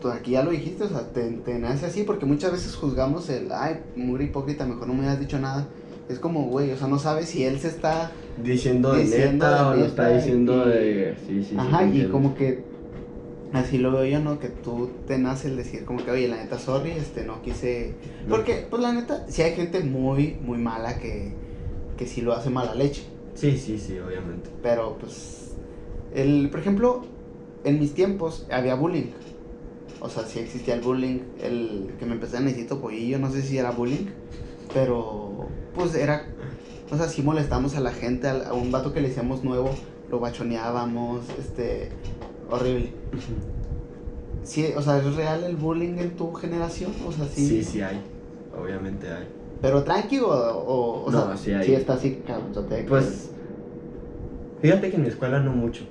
[0.00, 3.28] tú aquí ya lo dijiste, o sea, te, te nace así, porque muchas veces juzgamos
[3.30, 5.66] el, ay, muy hipócrita, mejor no me has dicho nada.
[6.08, 9.74] Es como, güey, o sea, no sabes si él se está Diciendo de neta o
[9.76, 11.16] lo está diciendo y- de.
[11.26, 11.56] Sí, sí, sí.
[11.58, 12.12] Ajá, y entiendo.
[12.12, 12.64] como que
[13.52, 14.38] así lo veo yo, ¿no?
[14.38, 17.94] Que tú te nace el decir como que, oye, la neta, sorry, este, no quise...
[18.28, 21.32] Porque, pues la neta, sí hay gente muy, muy mala que,
[21.96, 23.02] que sí lo hace mala leche.
[23.34, 24.50] Sí, sí, sí, obviamente.
[24.62, 25.52] Pero, pues,
[26.14, 27.06] el, por ejemplo,
[27.64, 29.12] en mis tiempos había bullying.
[30.00, 33.42] O sea, sí existía el bullying, el que me empecé a necesito pollillo, no sé
[33.42, 34.06] si era bullying,
[34.72, 36.26] pero, pues era,
[36.90, 39.70] o sea, sí molestamos a la gente, a un vato que le decíamos nuevo,
[40.10, 41.90] lo bachoneábamos, este,
[42.50, 42.92] horrible.
[44.44, 46.92] Sí, o sea, ¿es real el bullying en tu generación?
[47.06, 47.46] O sea, sí.
[47.46, 48.00] Sí, sí hay.
[48.56, 49.26] Obviamente hay.
[49.60, 51.64] Pero tranqui o, o, o No, sea, sí hay.
[51.66, 52.84] sí está así, cabronzote.
[52.88, 53.30] Pues,
[54.62, 55.84] fíjate que en mi escuela no mucho.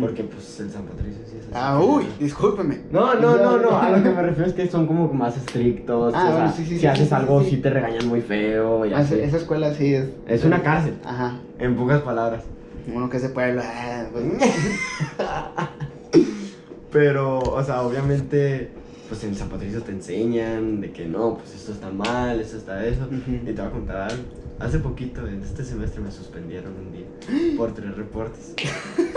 [0.00, 1.52] Porque pues el San Patricio sí es así.
[1.54, 2.80] Ah, uy, discúlpeme.
[2.90, 3.78] No, no, no, no.
[3.80, 6.12] A lo que me refiero es que son como más estrictos.
[6.14, 7.50] Ah, o sea, bueno, sí, sí, si sí, haces algo, sí.
[7.50, 8.84] sí te regañan muy feo.
[8.86, 9.14] Y Ah, así.
[9.20, 10.08] esa, escuela sí es.
[10.26, 10.94] Es una cárcel.
[11.04, 11.38] Ajá.
[11.60, 12.42] En pocas palabras.
[12.92, 13.62] Uno que ese pueblo.
[13.64, 14.24] ah, pues,
[16.90, 18.70] Pero, o sea, obviamente,
[19.08, 22.84] pues en San Patricio te enseñan de que no, pues esto está mal, esto está
[22.84, 23.06] eso.
[23.12, 24.22] Y te voy a contar algo.
[24.58, 28.54] Hace poquito, en este semestre, me suspendieron un día por tres reportes.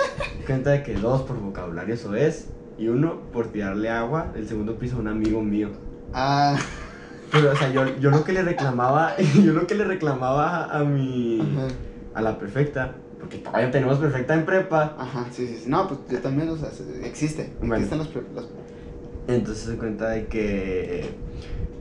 [0.45, 2.47] Cuenta de que dos por vocabulario soez
[2.77, 5.69] y uno por tirarle agua del segundo piso a un amigo mío.
[6.13, 6.57] Ah,
[7.31, 10.83] Pero, o sea, yo, yo lo que le reclamaba, yo lo que le reclamaba a,
[10.83, 11.67] mi, ajá.
[12.15, 14.95] a la perfecta, porque todavía tenemos perfecta en prepa.
[14.97, 15.69] Ajá, sí, sí, sí.
[15.69, 17.53] No, pues yo también, o sea, se- existe.
[17.59, 17.75] Bueno.
[17.75, 18.09] Existen los,
[19.27, 21.11] Entonces se cuenta de que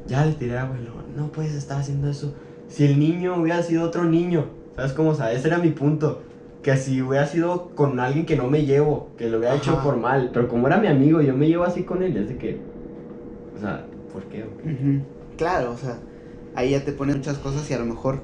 [0.06, 2.34] ya le tiré abuelo, no puedes estar haciendo eso.
[2.68, 5.10] Si el niño hubiera sido otro niño, ¿sabes cómo?
[5.10, 6.22] O sea, ese era mi punto.
[6.62, 9.82] Que si hubiera sido con alguien que no me llevo, que lo hubiera hecho Ajá.
[9.82, 12.36] por mal, pero como era mi amigo, yo me llevo así con él, es de
[12.36, 12.58] que,
[13.56, 14.44] o sea, ¿por qué?
[15.38, 15.98] Claro, o sea,
[16.54, 18.20] ahí ya te ponen muchas cosas y a lo mejor,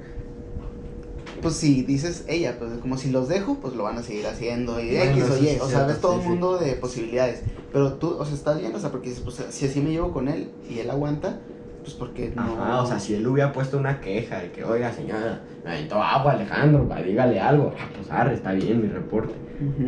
[1.41, 4.81] pues si dices ella, pues como si los dejo, pues lo van a seguir haciendo
[4.81, 6.29] y Bueno, X o Y, sí o sea, ves todo un sí.
[6.29, 9.65] mundo de posibilidades, pero tú, o sea, estás bien, o sea, porque dices, pues si
[9.67, 11.41] así me llevo con él y él aguanta,
[11.87, 12.43] pues porque no...
[12.43, 16.03] Ajá, o sea, si él hubiera puesto una queja de que, oiga, señora, me aventó
[16.03, 19.35] agua, Alejandro, va, dígale algo, ah, pues arre, está bien mi reporte.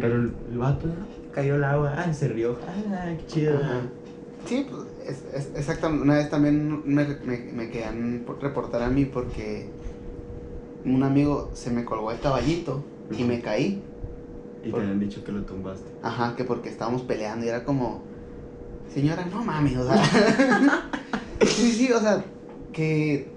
[0.01, 0.87] Pero el, el vato,
[1.35, 3.57] cayó el agua, ah, se rió, ah, qué chido.
[3.59, 3.81] Ajá.
[4.47, 6.05] Sí, pues es, es- exactamente.
[6.05, 9.69] Una vez también me, me, me querían por- reportar a mí porque
[10.85, 13.83] un amigo se me colgó el caballito y me caí.
[14.63, 15.91] Y te habían dicho que lo tumbaste.
[16.01, 18.03] Ajá, que porque estábamos peleando y era como,
[18.95, 20.01] señora, no mames, o sea.
[21.47, 22.25] sí, sí, o sea,
[22.73, 23.29] que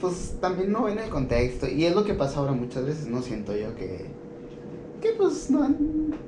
[0.00, 1.68] pues también no ven el contexto.
[1.68, 4.06] Y es lo que pasa ahora muchas veces, no siento yo que,
[5.00, 5.68] que pues no,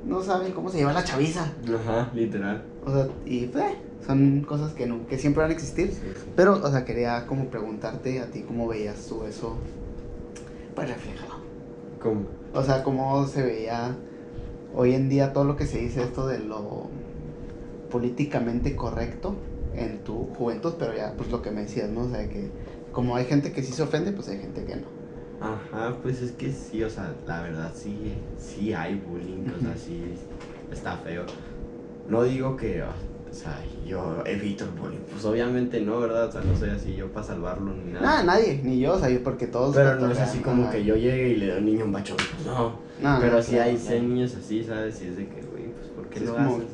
[0.07, 1.53] no saben cómo se lleva la chaviza.
[1.75, 2.63] Ajá, literal.
[2.87, 3.77] O sea, y pues, eh,
[4.07, 5.93] son cosas que, no, que siempre van a existir.
[6.37, 9.57] Pero, o sea, quería como preguntarte a ti cómo veías tú eso,
[10.77, 11.35] pues reflejado.
[12.01, 12.27] ¿Cómo?
[12.55, 13.97] O sea, cómo se veía
[14.77, 16.89] hoy en día todo lo que se dice esto de lo
[17.91, 19.35] políticamente correcto
[19.77, 22.03] en tu juventud, pero ya, pues lo que me decías, ¿no?
[22.03, 22.51] O sea, que
[22.93, 24.87] como hay gente que sí se ofende, pues hay gente que no.
[25.41, 29.77] Ajá, pues es que sí, o sea, la verdad sí, sí hay bullying, o sea,
[29.77, 30.15] sí
[30.73, 31.25] está feo.
[32.09, 32.95] No digo que, ah,
[33.31, 36.29] o sea, yo evito el bullying, pues obviamente no, ¿verdad?
[36.29, 38.07] O sea, no soy así yo para salvarlo ni nada.
[38.07, 39.75] Nada, nadie, ni yo, o sea, yo porque todos...
[39.75, 41.93] Pero no es así como que yo llegue y le doy a un niño un
[41.93, 42.85] bachón, pues no.
[43.03, 44.03] No, Pero no, sí claro, hay claro.
[44.03, 45.03] niños así, ¿sabes?
[45.03, 46.74] Y es de que, güey, pues ¿por qué lo haces?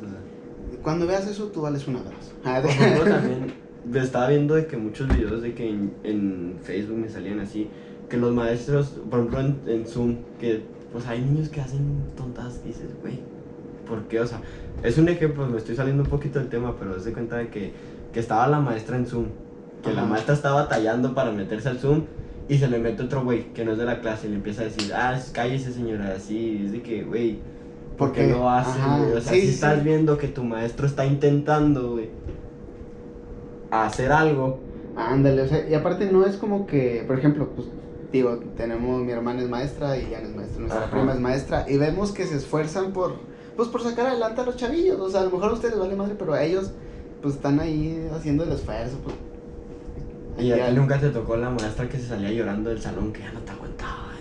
[0.83, 2.31] Cuando veas eso, tú vales un abrazo.
[2.43, 3.53] Por ejemplo, también
[3.95, 7.69] estaba viendo de que muchos videos de que en, en Facebook me salían así,
[8.09, 12.63] que los maestros, por ejemplo en, en Zoom, que pues hay niños que hacen tontas
[12.63, 13.19] dices, güey,
[13.87, 14.19] ¿por qué?
[14.19, 14.41] O sea,
[14.83, 17.49] es un ejemplo, me estoy saliendo un poquito del tema, pero es de cuenta de
[17.49, 17.71] que,
[18.11, 19.25] que estaba la maestra en Zoom,
[19.83, 22.03] que la maestra estaba tallando para meterse al Zoom
[22.49, 24.61] y se le mete otro güey que no es de la clase y le empieza
[24.61, 27.39] a decir, ah, cállese señora, así, es de que, güey,
[27.97, 29.13] porque, porque lo hacen, güey.
[29.13, 32.09] O sea, si estás viendo que tu maestro está intentando, güey,
[33.69, 34.59] hacer algo.
[34.95, 37.67] Ándale, o sea, y aparte no es como que, por ejemplo, pues
[38.11, 41.77] digo, tenemos mi hermana es maestra y Jan es maestra, nuestra prima es maestra, y
[41.77, 43.15] vemos que se esfuerzan por,
[43.55, 44.99] pues por sacar adelante a los chavillos.
[44.99, 46.71] O sea, a lo mejor a ustedes les vale madre, pero a ellos,
[47.21, 49.15] pues están ahí haciendo el esfuerzo, pues.
[50.45, 53.21] Y a ti nunca te tocó la maestra que se salía llorando del salón que
[53.21, 54.11] ya no te aguantaba.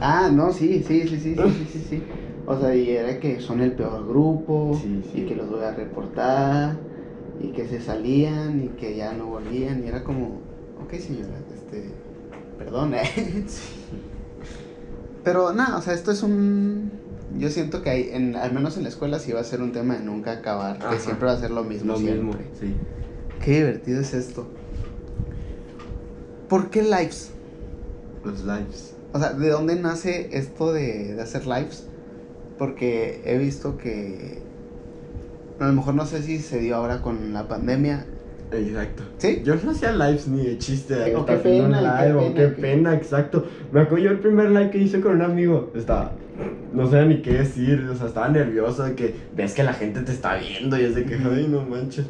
[0.00, 2.02] Ah, no, sí, sí, sí, sí, sí, sí, sí.
[2.46, 5.20] O sea, y era que son el peor grupo, Sí, sí.
[5.22, 6.76] y que los voy a reportar,
[7.40, 10.40] y que se salían, y que ya no volvían, y era como,
[10.84, 11.90] ok señora, este,
[12.58, 13.02] perdón, eh.
[15.24, 16.90] Pero nada, o sea, esto es un...
[17.36, 19.72] Yo siento que hay, en, al menos en la escuela sí va a ser un
[19.72, 20.90] tema de nunca acabar, Ajá.
[20.90, 22.22] que siempre va a ser lo mismo Lo siempre.
[22.22, 22.72] mismo, sí.
[23.44, 24.46] Qué divertido es esto.
[26.48, 27.32] ¿Por qué lives?
[28.24, 28.94] Los lives.
[29.12, 31.88] O sea, ¿de dónde nace esto de, de hacer lives?
[32.58, 34.38] Porque he visto que...
[35.58, 38.04] A lo mejor no sé si se dio ahora con la pandemia.
[38.52, 39.02] Exacto.
[39.18, 39.40] ¿Sí?
[39.44, 40.94] Yo no hacía lives ni de chiste.
[40.94, 43.44] Oh, estaba qué pena, qué live, oh, pena, qué qué- pena, exacto.
[43.72, 45.70] Me acuerdo yo el primer live que hice con un amigo.
[45.74, 46.12] Estaba.
[46.72, 47.88] No sabía ni qué decir.
[47.90, 50.94] O sea, estaba nervioso de que ves que la gente te está viendo y es
[50.94, 52.04] de que, ay, no manches.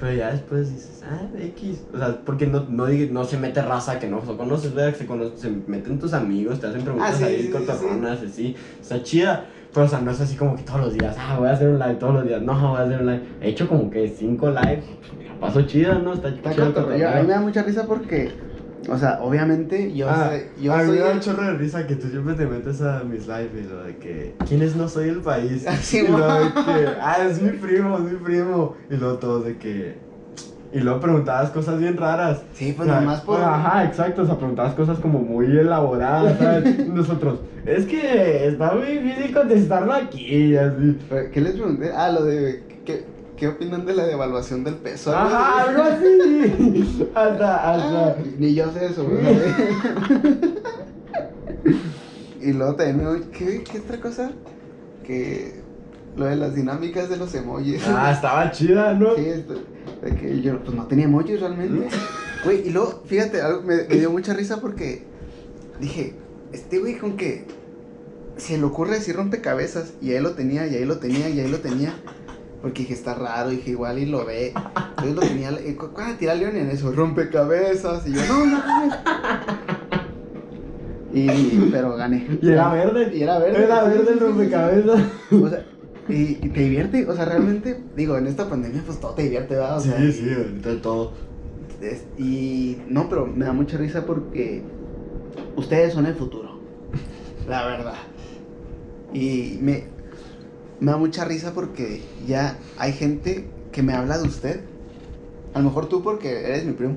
[0.00, 1.80] Pero ya después dices, ah, X.
[1.92, 4.96] O sea, porque no, no, no se mete raza que no conoces, ¿verdad?
[4.96, 8.22] Se, cono- se meten tus amigos, te hacen preguntas Ah, sí, ahí, sí, sí, cotorronas,
[8.22, 8.56] así.
[8.80, 9.50] Está chida.
[9.72, 11.68] Pero, o sea, no es así como que todos los días, ah, voy a hacer
[11.68, 12.42] un live todos los días.
[12.42, 13.22] No, voy a hacer un live.
[13.40, 14.84] He hecho como que cinco lives.
[15.26, 16.14] La paso chida, ¿no?
[16.14, 16.78] Está, Está chido.
[16.80, 16.86] A
[17.20, 18.32] mí me da mucha risa porque...
[18.88, 20.94] O sea, obviamente yo, Ah, sé- yo a mí soy...
[20.96, 23.52] me da el- un chorro de risa que tú siempre te metes a mis lives
[23.54, 25.66] y lo de que ¿Quién es no soy el país?
[25.82, 29.44] Sí, y lo de que Ah, es mi primo, es mi primo Y luego todos
[29.44, 30.07] de que
[30.70, 33.40] Y luego preguntabas cosas bien raras Sí, pues O sea, nomás por...
[33.40, 36.86] Ajá, exacto, o sea, preguntabas cosas como muy elaboradas, ¿sabes?
[36.88, 40.98] Nosotros, es que está muy difícil contestarlo aquí así
[41.32, 41.90] ¿Qué les pregunté?
[41.94, 42.62] Ah, lo de...
[42.84, 43.06] ¿Qué,
[43.38, 45.16] qué opinan de la devaluación del peso?
[45.16, 49.22] Ajá, algo así Hasta, hasta Ah, ni yo sé eso, güey.
[52.42, 54.30] y luego también ¿qué, ¿qué otra cosa?
[55.04, 55.60] Que
[56.16, 57.82] lo de las dinámicas de los emojis.
[57.88, 59.14] Ah, estaba chida, ¿no?
[59.14, 59.54] Sí, esto-
[60.02, 61.88] de que yo pues no tenía emojis realmente.
[62.44, 65.02] Güey, y luego, fíjate, algo me, me dio mucha risa porque
[65.80, 66.14] dije,
[66.52, 67.46] este güey con que
[68.36, 69.94] se le ocurre decir rompecabezas.
[70.00, 71.94] Y ahí lo tenía, y ahí lo tenía, y ahí lo tenía.
[72.62, 74.52] Porque dije, está raro, dije, igual y lo ve.
[74.90, 76.92] Entonces lo tenía, y cu- ¿cuál tira León en eso?
[76.92, 78.06] Rompecabezas.
[78.06, 78.92] Y yo, no, no, no.
[81.12, 82.38] Y, pero gané.
[82.40, 83.16] Y era verde.
[83.16, 83.64] Y era verde.
[83.64, 85.00] Era verde el rompecabezas.
[85.32, 85.64] O sea,
[86.08, 89.54] y, y te divierte, o sea, realmente, digo, en esta pandemia, pues todo te divierte,
[89.54, 89.78] ¿verdad?
[89.78, 91.12] O Sí, sea, sí, ahorita todo.
[91.80, 94.62] es- y no, pero me da mucha risa porque
[95.56, 96.50] ustedes son el futuro,
[97.48, 97.96] la verdad.
[99.12, 99.84] Y me,
[100.80, 104.60] me da mucha risa porque ya hay gente que me habla de usted.
[105.54, 106.96] A lo mejor tú porque eres mi primo,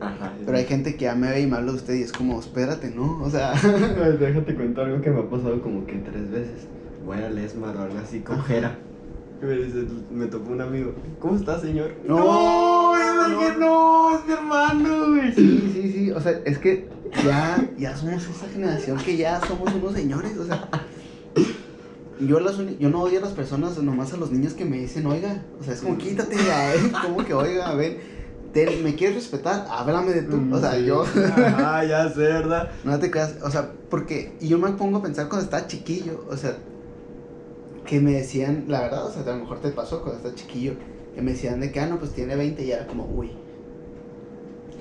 [0.00, 0.32] Ajá.
[0.46, 2.40] pero hay gente que ya me ve y me habla de usted y es como,
[2.40, 3.20] espérate, ¿no?
[3.22, 3.52] O sea,
[4.20, 6.66] Déjate contar algo que me ha pasado como que tres veces.
[7.04, 8.22] Voy a Lesmar o algo así.
[8.46, 8.78] Jera.
[9.42, 10.94] Y me dice, me topó un amigo.
[11.20, 11.92] ¿Cómo está, señor?
[12.06, 15.32] No, no, no, es que no, es mi hermano, güey.
[15.34, 16.88] Sí, sí, sí, o sea, es que
[17.24, 20.68] ya, ya somos esa generación que ya somos unos señores, o sea.
[22.20, 24.78] Yo, las uni- yo no odio a las personas, nomás a los niños que me
[24.78, 26.92] dicen, oiga, o sea, es como quítate ya, ¿eh?
[27.02, 27.98] Como que, oiga, a ver,
[28.52, 29.66] te- ¿me quieres respetar?
[29.68, 30.84] Háblame de tú, o sea, Sí.
[30.86, 32.70] yo, Ajá, ya sé, ¿verdad?
[32.84, 36.24] no te creas, o sea, porque, y yo me pongo a pensar cuando estaba chiquillo,
[36.30, 36.56] o sea,
[37.86, 40.74] que me decían, la verdad, o sea, a lo mejor te pasó cuando estás chiquillo,
[41.14, 43.30] que me decían de que, ah, no, pues tiene 20 y era como, uy,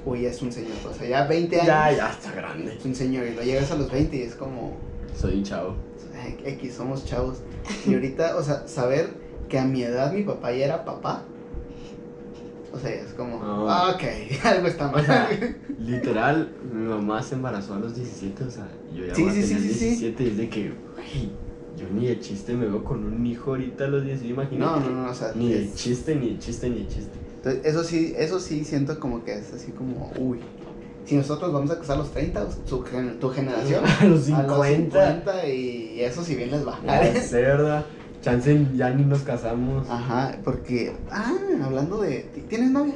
[0.06, 1.68] uy, es un señor, o sea, ya 20 años.
[1.68, 2.76] Ya, ya está grande.
[2.78, 4.74] Es un señor y lo llegas a los 20 y es como
[5.16, 5.76] Soy un chavo.
[6.46, 7.40] X, somos chavos.
[7.86, 9.10] Y ahorita, o sea, saber
[9.50, 11.24] que a mi edad mi papá ya era papá.
[12.74, 13.40] O sea, es como,
[13.70, 14.04] ah, ok,
[14.46, 15.02] algo está mal.
[15.02, 15.30] O sea,
[15.80, 19.34] literal, mi mamá se embarazó a los 17, o sea, yo ya Sí, voy a
[19.36, 19.86] sí, sí, tener sí, sí.
[19.90, 20.62] 17 y es de que,
[20.96, 21.32] güey,
[21.78, 24.58] yo ni de chiste me veo con un hijo ahorita a los 10, imagínate.
[24.58, 27.18] No, no, no, o sea, Ni de es- chiste, ni de chiste, ni de chiste.
[27.38, 30.40] entonces, eso sí, eso sí siento como que es así como, uy.
[31.06, 34.44] Si nosotros vamos a casar a los 30, su gen- tu generación, A los a
[34.44, 35.12] los 50.
[35.12, 36.80] 50 y eso si bien les va.
[37.22, 37.86] Sé, ¿verdad?
[38.22, 39.86] Chance ya ni nos casamos.
[39.90, 42.20] Ajá, porque, ah, hablando de,
[42.50, 42.96] ¿tienes novia?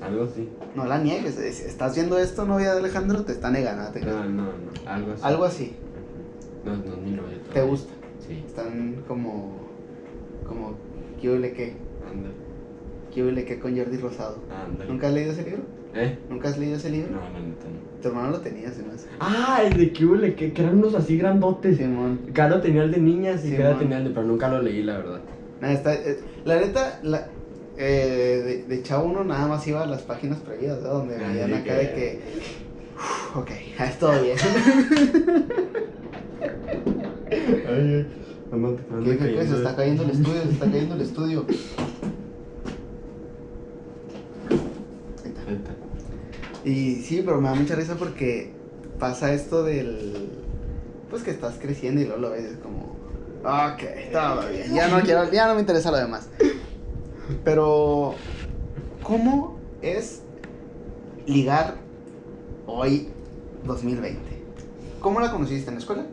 [0.00, 0.48] Algo así.
[0.74, 4.00] No la niegues, es- estás viendo esto, novia de Alejandro, te está negando, te.
[4.00, 4.50] No, no, no.
[4.86, 5.22] Algo así.
[5.24, 5.76] Algo así,
[6.64, 7.70] No, no, ni novia ¿te todavía.
[7.70, 7.92] gusta?
[8.26, 9.68] Sí, Están como,
[10.46, 10.74] como,
[11.20, 11.74] ¿qué huele qué?
[12.10, 12.30] anda,
[13.14, 14.38] ¿Qué huele qué con Jordi Rosado?
[14.50, 14.84] anda.
[14.86, 15.62] ¿Nunca has leído ese libro?
[15.94, 16.18] ¿Eh?
[16.28, 17.10] ¿Nunca has leído ese libro?
[17.12, 17.78] No, la neta no.
[18.02, 19.06] Tu hermano lo tenía, se me hace.
[19.20, 21.78] Ah, el de Cule, que, que eran unos así grandotes.
[21.78, 22.20] Simón.
[22.32, 23.78] Caro tenía el de niñas y man.
[23.78, 25.22] tenía el de, pero nunca lo leí, la verdad.
[25.60, 27.28] Nada, está, eh, la neta, la,
[27.76, 30.88] eh, de, de chavo uno nada más iba a las páginas prohibidas, ¿no?
[30.90, 32.20] Donde Ah, veían acá que- de que,
[32.94, 33.50] "Uf, ok,
[33.80, 34.36] es todo bien.
[36.40, 38.06] Ay, ay.
[38.50, 39.46] Ando- ando ¿Qué, qué, qué?
[39.46, 41.44] Se está cayendo el estudio, se está cayendo el estudio.
[44.48, 45.40] Ahí está.
[45.48, 45.70] Ahí está.
[46.64, 48.52] Y sí, pero me da mucha risa porque
[48.98, 50.28] pasa esto del.
[51.10, 52.96] Pues que estás creciendo y luego lo ves es como.
[53.44, 54.74] Ok, está bien.
[54.74, 56.28] Ya no quiero, ya no me interesa lo demás.
[57.44, 58.14] Pero.
[59.02, 60.22] ¿Cómo es
[61.26, 61.76] ligar
[62.66, 63.08] hoy
[63.64, 64.20] 2020?
[65.00, 66.04] ¿Cómo la conociste en la escuela?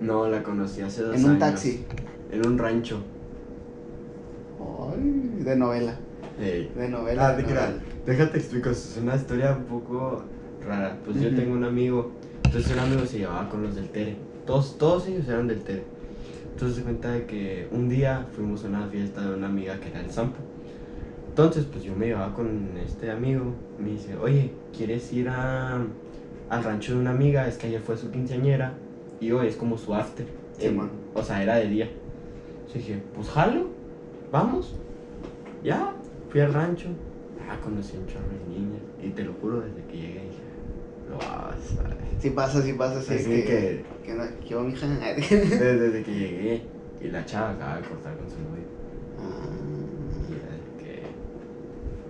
[0.00, 1.40] No, la conocí hace dos En un años.
[1.40, 1.84] taxi.
[2.32, 3.02] En un rancho.
[4.58, 5.94] Ay, de novela.
[6.38, 7.28] De novela.
[7.28, 7.66] Ah, de novela.
[7.66, 7.74] creas.
[8.06, 10.22] Déjate explico, es una historia un poco
[10.66, 10.96] rara.
[11.04, 12.12] Pues yo tengo un amigo,
[12.44, 14.16] entonces un amigo se llevaba con los del Tere.
[14.46, 15.84] Todos, todos ellos eran del Tere.
[16.52, 19.88] Entonces se cuenta de que un día fuimos a una fiesta de una amiga que
[19.90, 20.38] era el Sampo.
[21.28, 23.54] Entonces, pues yo me llevaba con este amigo.
[23.78, 25.76] Me dice, oye, ¿quieres ir a,
[26.48, 27.46] al rancho de una amiga?
[27.46, 28.74] Es que ayer fue su quinceañera
[29.20, 30.26] y hoy es como su after.
[30.58, 30.90] Sí, En- man.
[31.14, 31.88] o sea, era de día.
[32.66, 33.66] Entonces dije, pues jalo,
[34.32, 34.74] vamos.
[35.62, 35.94] Ya,
[36.30, 36.88] fui al rancho.
[37.48, 38.80] Ah, conocí un chorro de niñas.
[39.02, 40.42] Y te lo juro, desde que llegué dije,
[41.10, 41.96] lo vas a ver.
[42.20, 43.14] Sí pasa, sí pasa, sí.
[43.14, 44.86] Así que, que- que no, que yo, mija.
[44.86, 46.62] Desde, desde que llegué.
[47.00, 48.64] Y la chava acaba de cortar con su novio.
[49.18, 49.48] Ah.
[50.28, 51.02] Y era de que.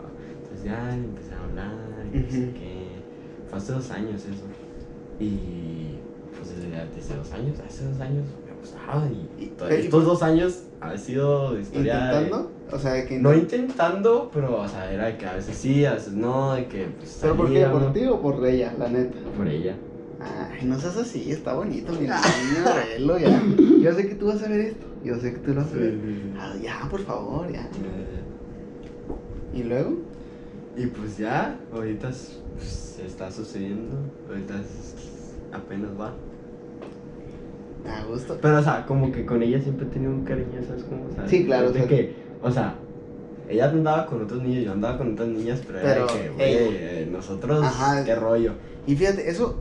[0.00, 0.10] ah,
[0.42, 2.86] Entonces ya empecé a hablar y no sé qué.
[3.48, 4.44] Fue hace dos años eso.
[5.20, 5.89] Y
[6.70, 9.06] desde hace dos años, hace dos años me gustaba.
[9.08, 11.94] Y, Y- estos dos años ha sido historia.
[11.94, 12.50] de- ¿Intentando?
[12.72, 13.18] O sea, de que.
[13.18, 16.66] No intentando, pero o sea, era de que a veces sí, a veces no, de
[16.66, 17.66] que pues, ¿Pero por qué?
[17.66, 19.18] ¿Por ti o por ella, la neta?
[19.36, 19.74] Por ella.
[20.20, 22.10] Ay, no seas así, está bonito, mi niño,
[22.92, 23.42] velo ya.
[23.80, 25.76] Yo sé que tú vas a ver esto, yo sé que tú lo vas a
[25.76, 25.94] ver.
[26.38, 27.66] Ah, ya, por favor, ya.
[29.54, 29.94] ¿Y luego?
[30.76, 33.96] Y pues ya, ahorita es- pues, está sucediendo,
[34.28, 34.54] ahorita
[35.52, 36.12] apenas va.
[37.88, 38.38] A gusto.
[38.40, 41.06] Pero, o sea, como que con ella siempre he tenido un cariño, ¿sabes cómo?
[41.10, 42.74] O sea, Sí, claro, De o sea- que, o sea,
[43.48, 46.28] ella andaba con otros niños, yo andaba con otras niñas, pero, Pero era de que,
[46.30, 48.04] güey, eh, nosotros, Ajá.
[48.04, 48.52] qué rollo.
[48.86, 49.56] Y fíjate, eso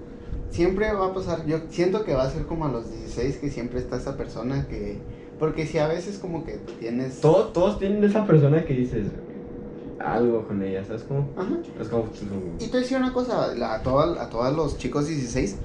[0.51, 1.45] siempre va a pasar.
[1.45, 4.67] Yo siento que va a ser como a los 16 que siempre está esa persona
[4.67, 4.97] que.
[5.39, 7.22] Porque si a veces como que tienes.
[7.22, 9.07] Todos, todos tienen esa persona que dices
[9.99, 11.30] algo con ella, ¿sabes cómo?
[11.38, 11.57] Ajá.
[11.80, 12.05] Es como.
[12.59, 15.57] Y te voy a decir una cosa, a, a todos los chicos 16,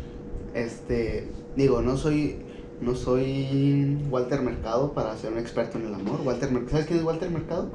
[0.55, 2.37] este, digo, no soy,
[2.81, 6.21] no soy Walter Mercado para ser un experto en el amor.
[6.25, 7.69] Walter Mer- ¿Sabes quién es Walter Mercado?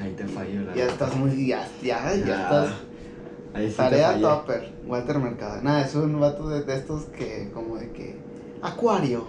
[0.00, 2.42] Ahí te fallo, la Ya estás muy, ya, ya, ya Ya.
[2.42, 2.68] estás.
[3.52, 5.60] Ahí sí Tarea topper, Walter Mercado.
[5.62, 8.16] Nada, es un vato de, de estos que, como de que,
[8.62, 9.24] Acuario,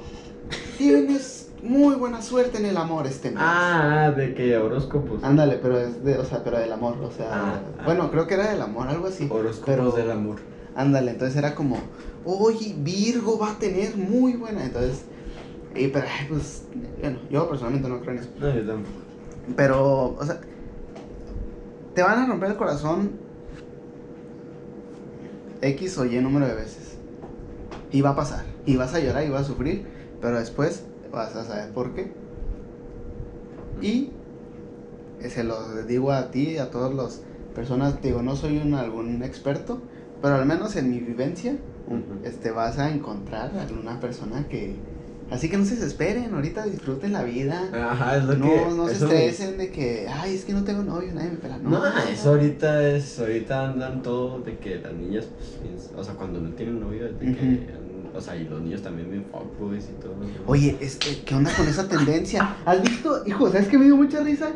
[0.77, 3.39] tienes muy buena suerte en el amor este mes.
[3.41, 5.23] Ah, ah, de que horóscopos.
[5.23, 7.83] Ándale, pero es de, o sea, pero del amor, o sea, Ah, ah.
[7.85, 9.27] bueno, creo que era del amor, algo así.
[9.29, 10.37] Horóscopos Pero- del amor.
[10.75, 11.77] Ándale, entonces era como,
[12.25, 14.65] oye, Virgo va a tener muy buena.
[14.65, 15.05] Entonces,
[15.75, 16.63] y, pero, ay, pues,
[16.99, 18.29] bueno, yo personalmente no creo en eso.
[18.39, 18.97] No, yo tampoco.
[19.55, 20.41] Pero, o sea,
[21.95, 23.11] te van a romper el corazón
[25.61, 26.97] X o Y número de veces.
[27.91, 28.45] Y va a pasar.
[28.65, 29.85] Y vas a llorar y vas a sufrir.
[30.21, 32.11] Pero después vas a saber por qué.
[33.81, 34.11] Y
[35.21, 37.21] eh, se lo digo a ti y a todas las
[37.55, 38.01] personas.
[38.01, 39.81] Digo, no soy un, algún experto.
[40.21, 41.57] Pero al menos en mi vivencia,
[42.23, 44.75] este, vas a encontrar a una persona que...
[45.29, 47.69] Así que no se desesperen, ahorita disfruten la vida.
[47.73, 48.65] Ajá, es lo No, que.
[48.75, 51.57] no se me- estresen de que, ay, es que no tengo novio, nadie me pela.
[51.57, 55.27] No, No, eso ahorita es, ahorita andan todo de que las niñas,
[55.61, 57.69] pues, o sea, cuando no tienen novio, es de que,
[58.13, 60.15] o sea, y los niños también ven fuckboys y todo.
[60.17, 60.25] ¿no?
[60.47, 62.57] Oye, es que, ¿qué onda con esa tendencia?
[62.65, 64.49] ¿Has visto, hijo, sabes que me dio mucha risa?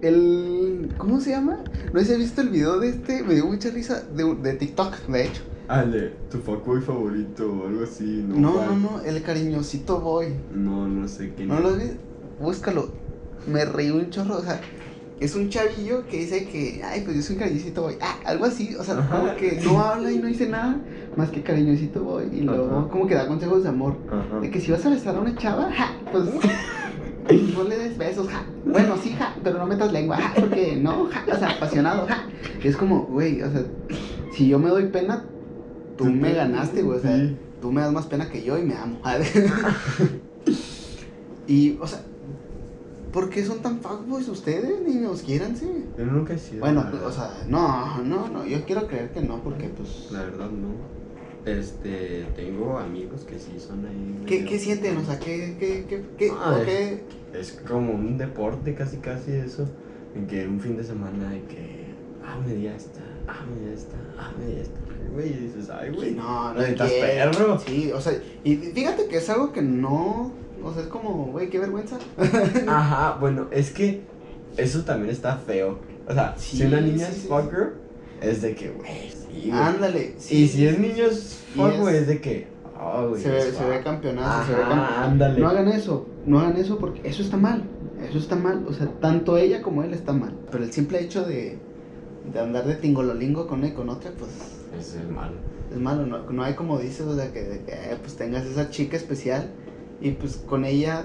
[0.00, 1.58] El, ¿cómo se llama?
[1.92, 4.52] No sé si has visto el video de este, me dio mucha risa, de, de
[4.54, 5.42] TikTok, de hecho.
[5.66, 8.36] Ah, el de tu fuckboy favorito o algo así, ¿no?
[8.36, 10.34] No, no, no, el cariñosito boy.
[10.54, 11.96] No, no sé quién ¿No lo ves?
[12.38, 12.88] Búscalo.
[13.46, 14.60] Me reí un chorro, o sea,
[15.20, 17.94] es un chavillo que dice que, ay, pues yo soy un cariñosito boy.
[18.02, 19.20] Ah, algo así, o sea, Ajá.
[19.20, 20.76] como que no habla y no dice nada
[21.16, 22.24] más que cariñosito boy.
[22.30, 22.88] Y luego Ajá.
[22.88, 23.96] como que da consejos de amor.
[24.08, 24.40] Ajá.
[24.40, 26.24] De que si vas a besar a una chava, ja, pues
[27.56, 28.44] no le des besos, ja.
[28.66, 32.26] Bueno, sí, ja, pero no metas lengua, ja, porque no, ja, o sea, apasionado, ja.
[32.62, 33.62] Es como, güey, o sea,
[34.32, 35.24] si yo me doy pena,
[35.96, 37.36] tú me te- ganaste, güey, o sea, sí.
[37.60, 38.98] tú me das más pena que yo y me amo.
[41.46, 42.00] y, o sea,
[43.12, 45.22] ¿por qué son tan fuckboys ustedes, niños?
[45.22, 45.66] Quiéranse.
[45.96, 46.60] Yo nunca he sido.
[46.60, 50.08] Bueno, o sea, no, no, no, yo quiero creer que no, porque pues...
[50.10, 50.94] La verdad, no.
[51.44, 54.22] Este, tengo amigos que sí son ahí.
[54.26, 54.96] ¿Qué, medio- qué sienten?
[54.96, 57.04] O sea, ¿qué, qué, qué, qué, Ah, o qué?
[57.34, 59.68] Es como un deporte casi casi eso.
[60.14, 61.84] En que un fin de semana hay que.
[62.24, 64.80] Ah, me di esta, ah, me di esta, ah, me di esta.
[65.12, 66.12] Güey, y dices, ay, güey.
[66.12, 67.58] No, no perro.
[67.58, 70.32] Sí, o sea, y fíjate que es algo que no,
[70.62, 71.98] o sea, es como, güey, qué vergüenza.
[72.66, 74.02] Ajá, bueno, es que
[74.56, 75.78] eso también está feo.
[76.08, 77.74] O sea, Sí, si una niña sí, es sí, fucker,
[78.20, 79.50] es de que, güey, sí.
[79.50, 80.16] Ándale.
[80.30, 82.48] y si es niño es fuck, güey, es de que,
[82.80, 83.22] oh, güey.
[83.22, 85.00] se ve, se ve campeonazo, se ve Ajá, campeonazo.
[85.04, 85.40] ándale.
[85.40, 87.64] No hagan eso, no hagan eso porque eso está mal.
[88.08, 90.34] Eso está mal, o sea, tanto ella como él está mal.
[90.50, 91.58] Pero el simple hecho de,
[92.32, 94.30] de andar de tingololingo con una y con otra, pues
[94.78, 95.34] Eso es malo.
[95.70, 96.06] es malo.
[96.06, 98.96] No, no hay como dices, o sea, que, de que, eh, pues tengas esa chica
[98.96, 99.50] especial
[100.00, 101.04] y pues con ella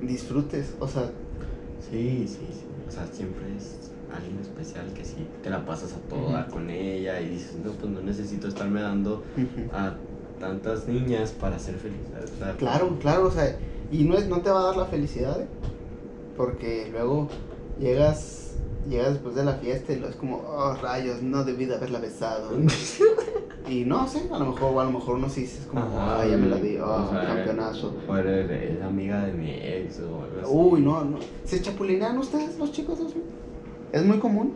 [0.00, 1.10] disfrutes, o sea,
[1.90, 2.64] Sí, sí, sí.
[2.88, 6.50] O sea, siempre es alguien especial que sí te la pasas a toda Ujú.
[6.52, 9.24] con ella y dices, no, pues no necesito estarme dando
[9.72, 9.94] a
[10.38, 11.98] tantas niñas para ser feliz.
[12.58, 13.56] Claro, claro, o sea,
[13.90, 15.48] y no, es, no te va a dar la felicidad, ¿eh?
[16.36, 17.28] porque luego
[17.78, 18.54] llegas,
[18.88, 21.98] llegas después de la fiesta y lo es como, oh rayos, no debí de haberla
[21.98, 22.50] besado.
[23.68, 26.20] y no sé, a lo mejor, o a lo mejor uno sí es como, Ajá,
[26.20, 27.94] ah, ya me la di, o oh, sea, campeonazo.
[28.08, 30.50] O eres, eres amiga de mi ex o algo así.
[30.50, 31.18] Uy, no, no.
[31.44, 32.98] ¿Se chapulinean ustedes los chicos?
[33.92, 34.54] Es muy común.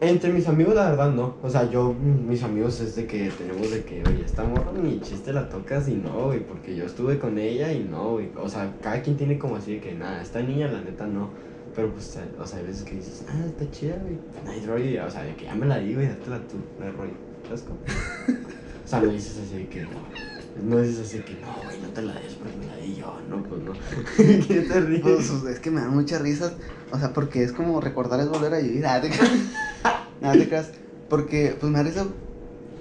[0.00, 1.36] Entre mis amigos, la verdad, no.
[1.44, 5.00] O sea, yo, mis amigos es de que tenemos de que, oye, esta morra ni
[5.00, 8.30] chiste la tocas y no, güey, porque yo estuve con ella y no, güey.
[8.36, 11.30] O sea, cada quien tiene como así de que, nada, esta niña, la neta, no.
[11.74, 14.18] Pero pues, o sea, hay veces que dices, ah, está chida, güey.
[14.46, 16.92] Hay rollo, o sea, de que ya me la di, güey, dátela tú, no hay
[16.92, 17.14] rollo.
[17.44, 17.78] ¿Sabes cómo?
[18.84, 19.90] o sea, no dices así de que, no.
[20.68, 22.96] No dices así de que, no, güey, no te la des porque me la di
[22.96, 23.18] yo.
[23.28, 23.72] No, pues no.
[24.46, 25.00] ¿Qué te ríes?
[25.02, 26.52] Pues, es que me dan muchas risas.
[26.90, 28.82] O sea, porque es como recordar es volver a vivir.
[28.82, 29.32] Nada, te creas.
[30.20, 30.72] Nada, te creas.
[31.08, 32.06] Porque, pues me da risa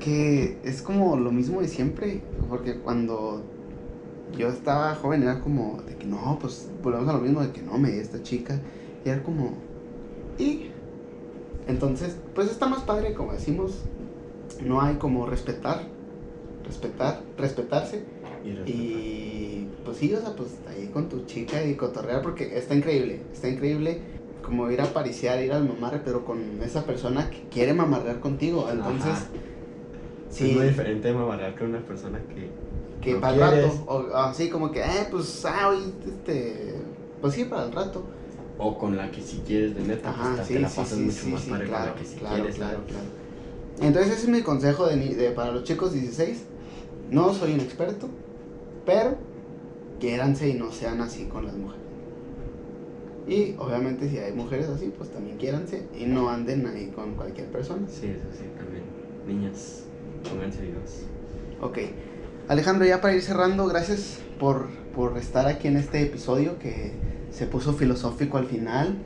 [0.02, 2.22] que es como lo mismo de siempre.
[2.50, 3.46] Porque cuando
[4.38, 7.62] yo estaba joven era como de que no, pues volvemos a lo mismo de que
[7.62, 8.60] no, me di esta chica.
[9.06, 9.54] Y era como.
[10.38, 10.72] Y.
[11.68, 13.80] Entonces, pues está más padre, como decimos.
[14.64, 15.84] No hay como respetar.
[16.66, 18.04] Respetar, respetarse.
[18.44, 18.76] Y respetar.
[18.76, 23.22] Y pues sí, o sea, pues ahí con tu chica y cotorrear porque está increíble,
[23.34, 24.02] está increíble
[24.44, 28.68] como ir a pariciar, ir al mamarre, pero con esa persona que quiere mamarrear contigo.
[28.72, 29.28] Entonces, Ajá.
[30.32, 30.52] Sí.
[30.52, 32.50] Es muy diferente mamarrar con una persona que.
[33.02, 36.76] que no para el rato, o así como que, eh, pues, ah, hoy, este,
[37.20, 38.06] pues sí, para el rato.
[38.58, 41.04] O con la que si quieres de neta, Ajá, pues sí, te la pasas sí,
[41.06, 42.56] mucho sí, más padre claro, con la que si claro, quieres.
[42.56, 43.06] claro, claro.
[43.82, 46.44] Entonces ese es mi consejo de, de- para los chicos 16.
[47.10, 48.10] No soy un experto,
[48.86, 49.18] pero
[50.00, 51.82] quiéranse y no sean así con las mujeres.
[53.28, 57.48] Y obviamente si hay mujeres así, pues también quiéranse y no anden ahí con cualquier
[57.48, 57.88] persona.
[57.88, 58.84] Sí, eso sí, también.
[59.28, 59.84] Niñas,
[60.30, 61.04] pónganse vivas.
[61.62, 61.78] Ok.
[62.48, 66.92] Alejandro, ya para ir cerrando, gracias por, por estar aquí en este episodio que
[67.32, 68.98] se puso filosófico al final.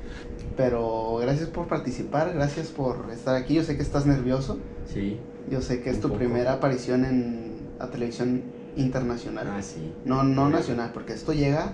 [0.57, 3.55] Pero gracias por participar, gracias por estar aquí.
[3.55, 4.57] Yo sé que estás nervioso.
[4.91, 5.19] Sí.
[5.49, 6.19] Yo sé que es tu poco.
[6.19, 8.43] primera aparición en la televisión
[8.75, 9.47] internacional.
[9.49, 9.93] Ah, sí.
[10.05, 11.73] No, no nacional, porque esto llega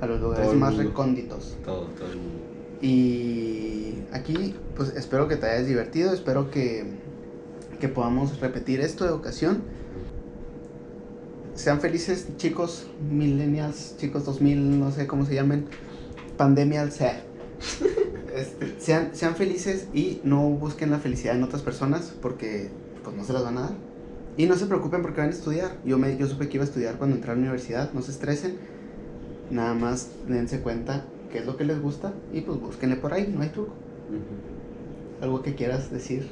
[0.00, 1.56] a los lugares más recónditos.
[1.64, 2.42] Todo, todo el mundo.
[2.80, 6.84] Y aquí, pues espero que te hayas divertido, espero que,
[7.78, 9.62] que podamos repetir esto de ocasión.
[11.54, 15.66] Sean felices, chicos, millennials, chicos 2000, no sé cómo se llamen,
[16.36, 17.22] pandemial sea.
[18.34, 22.70] Este, sean, sean felices y no busquen la felicidad en otras personas porque
[23.04, 23.74] pues no se las van a dar.
[24.38, 25.76] Y no se preocupen porque van a estudiar.
[25.84, 28.10] Yo, me, yo supe que iba a estudiar cuando entré a la universidad, no se
[28.10, 28.56] estresen.
[29.50, 33.30] Nada más dense cuenta qué es lo que les gusta y pues búsquenle por ahí,
[33.30, 33.74] no hay truco.
[35.20, 36.26] Algo que quieras decir.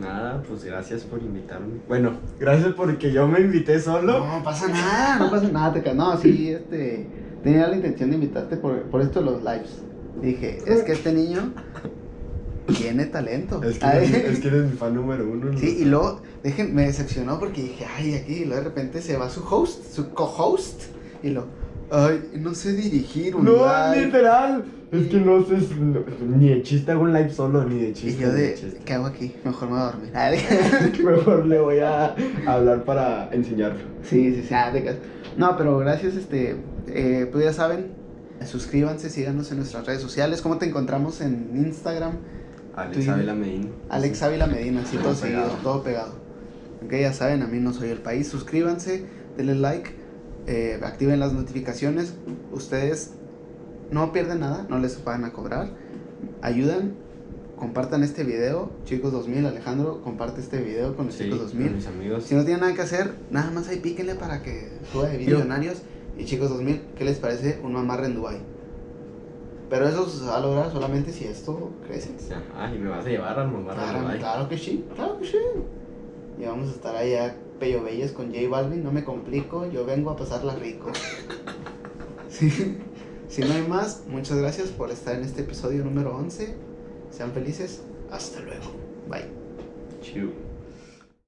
[0.00, 1.74] Nada, pues gracias por invitarme.
[1.88, 4.26] Bueno, gracias porque yo me invité solo.
[4.26, 5.72] No pasa nada, no pasa nada.
[5.72, 7.06] Te ca- no, sí, este.
[7.42, 9.82] Tenía la intención de invitarte por, por esto de los lives.
[10.22, 11.52] Dije, es que este niño
[12.78, 13.62] tiene talento.
[13.62, 15.52] Es que, eres, es que eres mi fan número uno.
[15.52, 15.58] ¿no?
[15.58, 19.16] Sí, y luego, dejen, me decepcionó porque dije, ay, aquí, y luego de repente se
[19.16, 20.84] va su host, su co-host,
[21.22, 21.44] y lo,
[21.90, 24.06] ay, no sé dirigir un No, live.
[24.06, 24.64] literal.
[24.92, 25.56] Es que no sé,
[26.36, 28.22] ni de chiste hago un live solo, ni de Y chiste.
[28.22, 28.78] yo ni de.
[28.84, 29.34] ¿qué hago aquí?
[29.44, 30.12] Mejor me voy a dormir.
[31.04, 32.14] Mejor le voy a
[32.46, 33.80] hablar para enseñarlo.
[34.04, 34.54] Sí, sí, sí.
[34.54, 34.96] ah, creas.
[35.36, 36.56] No, pero gracias, este,
[36.86, 37.88] eh, pues ya saben,
[38.46, 40.40] suscríbanse, síganos en nuestras redes sociales.
[40.42, 42.12] ¿Cómo te encontramos en Instagram?
[42.76, 43.08] Alex.
[43.08, 43.66] Ávila Medina.
[43.88, 46.12] Alex Ávila Medina, así Todo todo seguido, todo pegado.
[46.84, 48.28] Ok, ya saben, a mí no soy el país.
[48.28, 49.04] Suscríbanse,
[49.36, 49.90] denle like,
[50.46, 52.14] eh, activen las notificaciones.
[52.52, 53.12] Ustedes
[53.90, 55.70] no pierden nada, no les van a cobrar.
[56.42, 56.94] Ayudan,
[57.56, 58.70] compartan este video.
[58.84, 61.70] Chicos 2000, Alejandro, comparte este video con los Sí, chicos con 2000.
[61.74, 62.24] mis amigos.
[62.24, 65.82] Si no tienen nada que hacer, nada más ahí píquenle para que suba de millonarios.
[66.16, 68.38] Y chicos 2000, ¿qué les parece un mamarre en Dubai?
[69.70, 72.10] Pero eso se va a lograr solamente si esto crece.
[72.54, 75.38] Ah, y me vas a llevar al mamar Claro, claro que sí, claro que sí.
[76.38, 80.10] Y vamos a estar allá Pello Belles con J Balvin, no me complico, yo vengo
[80.10, 80.90] a pasarla rico.
[82.30, 82.50] Sí.
[83.28, 86.54] Si no hay más, muchas gracias por estar en este episodio número 11.
[87.10, 88.72] Sean felices, hasta luego.
[89.08, 89.26] Bye.
[90.02, 90.53] Chiu.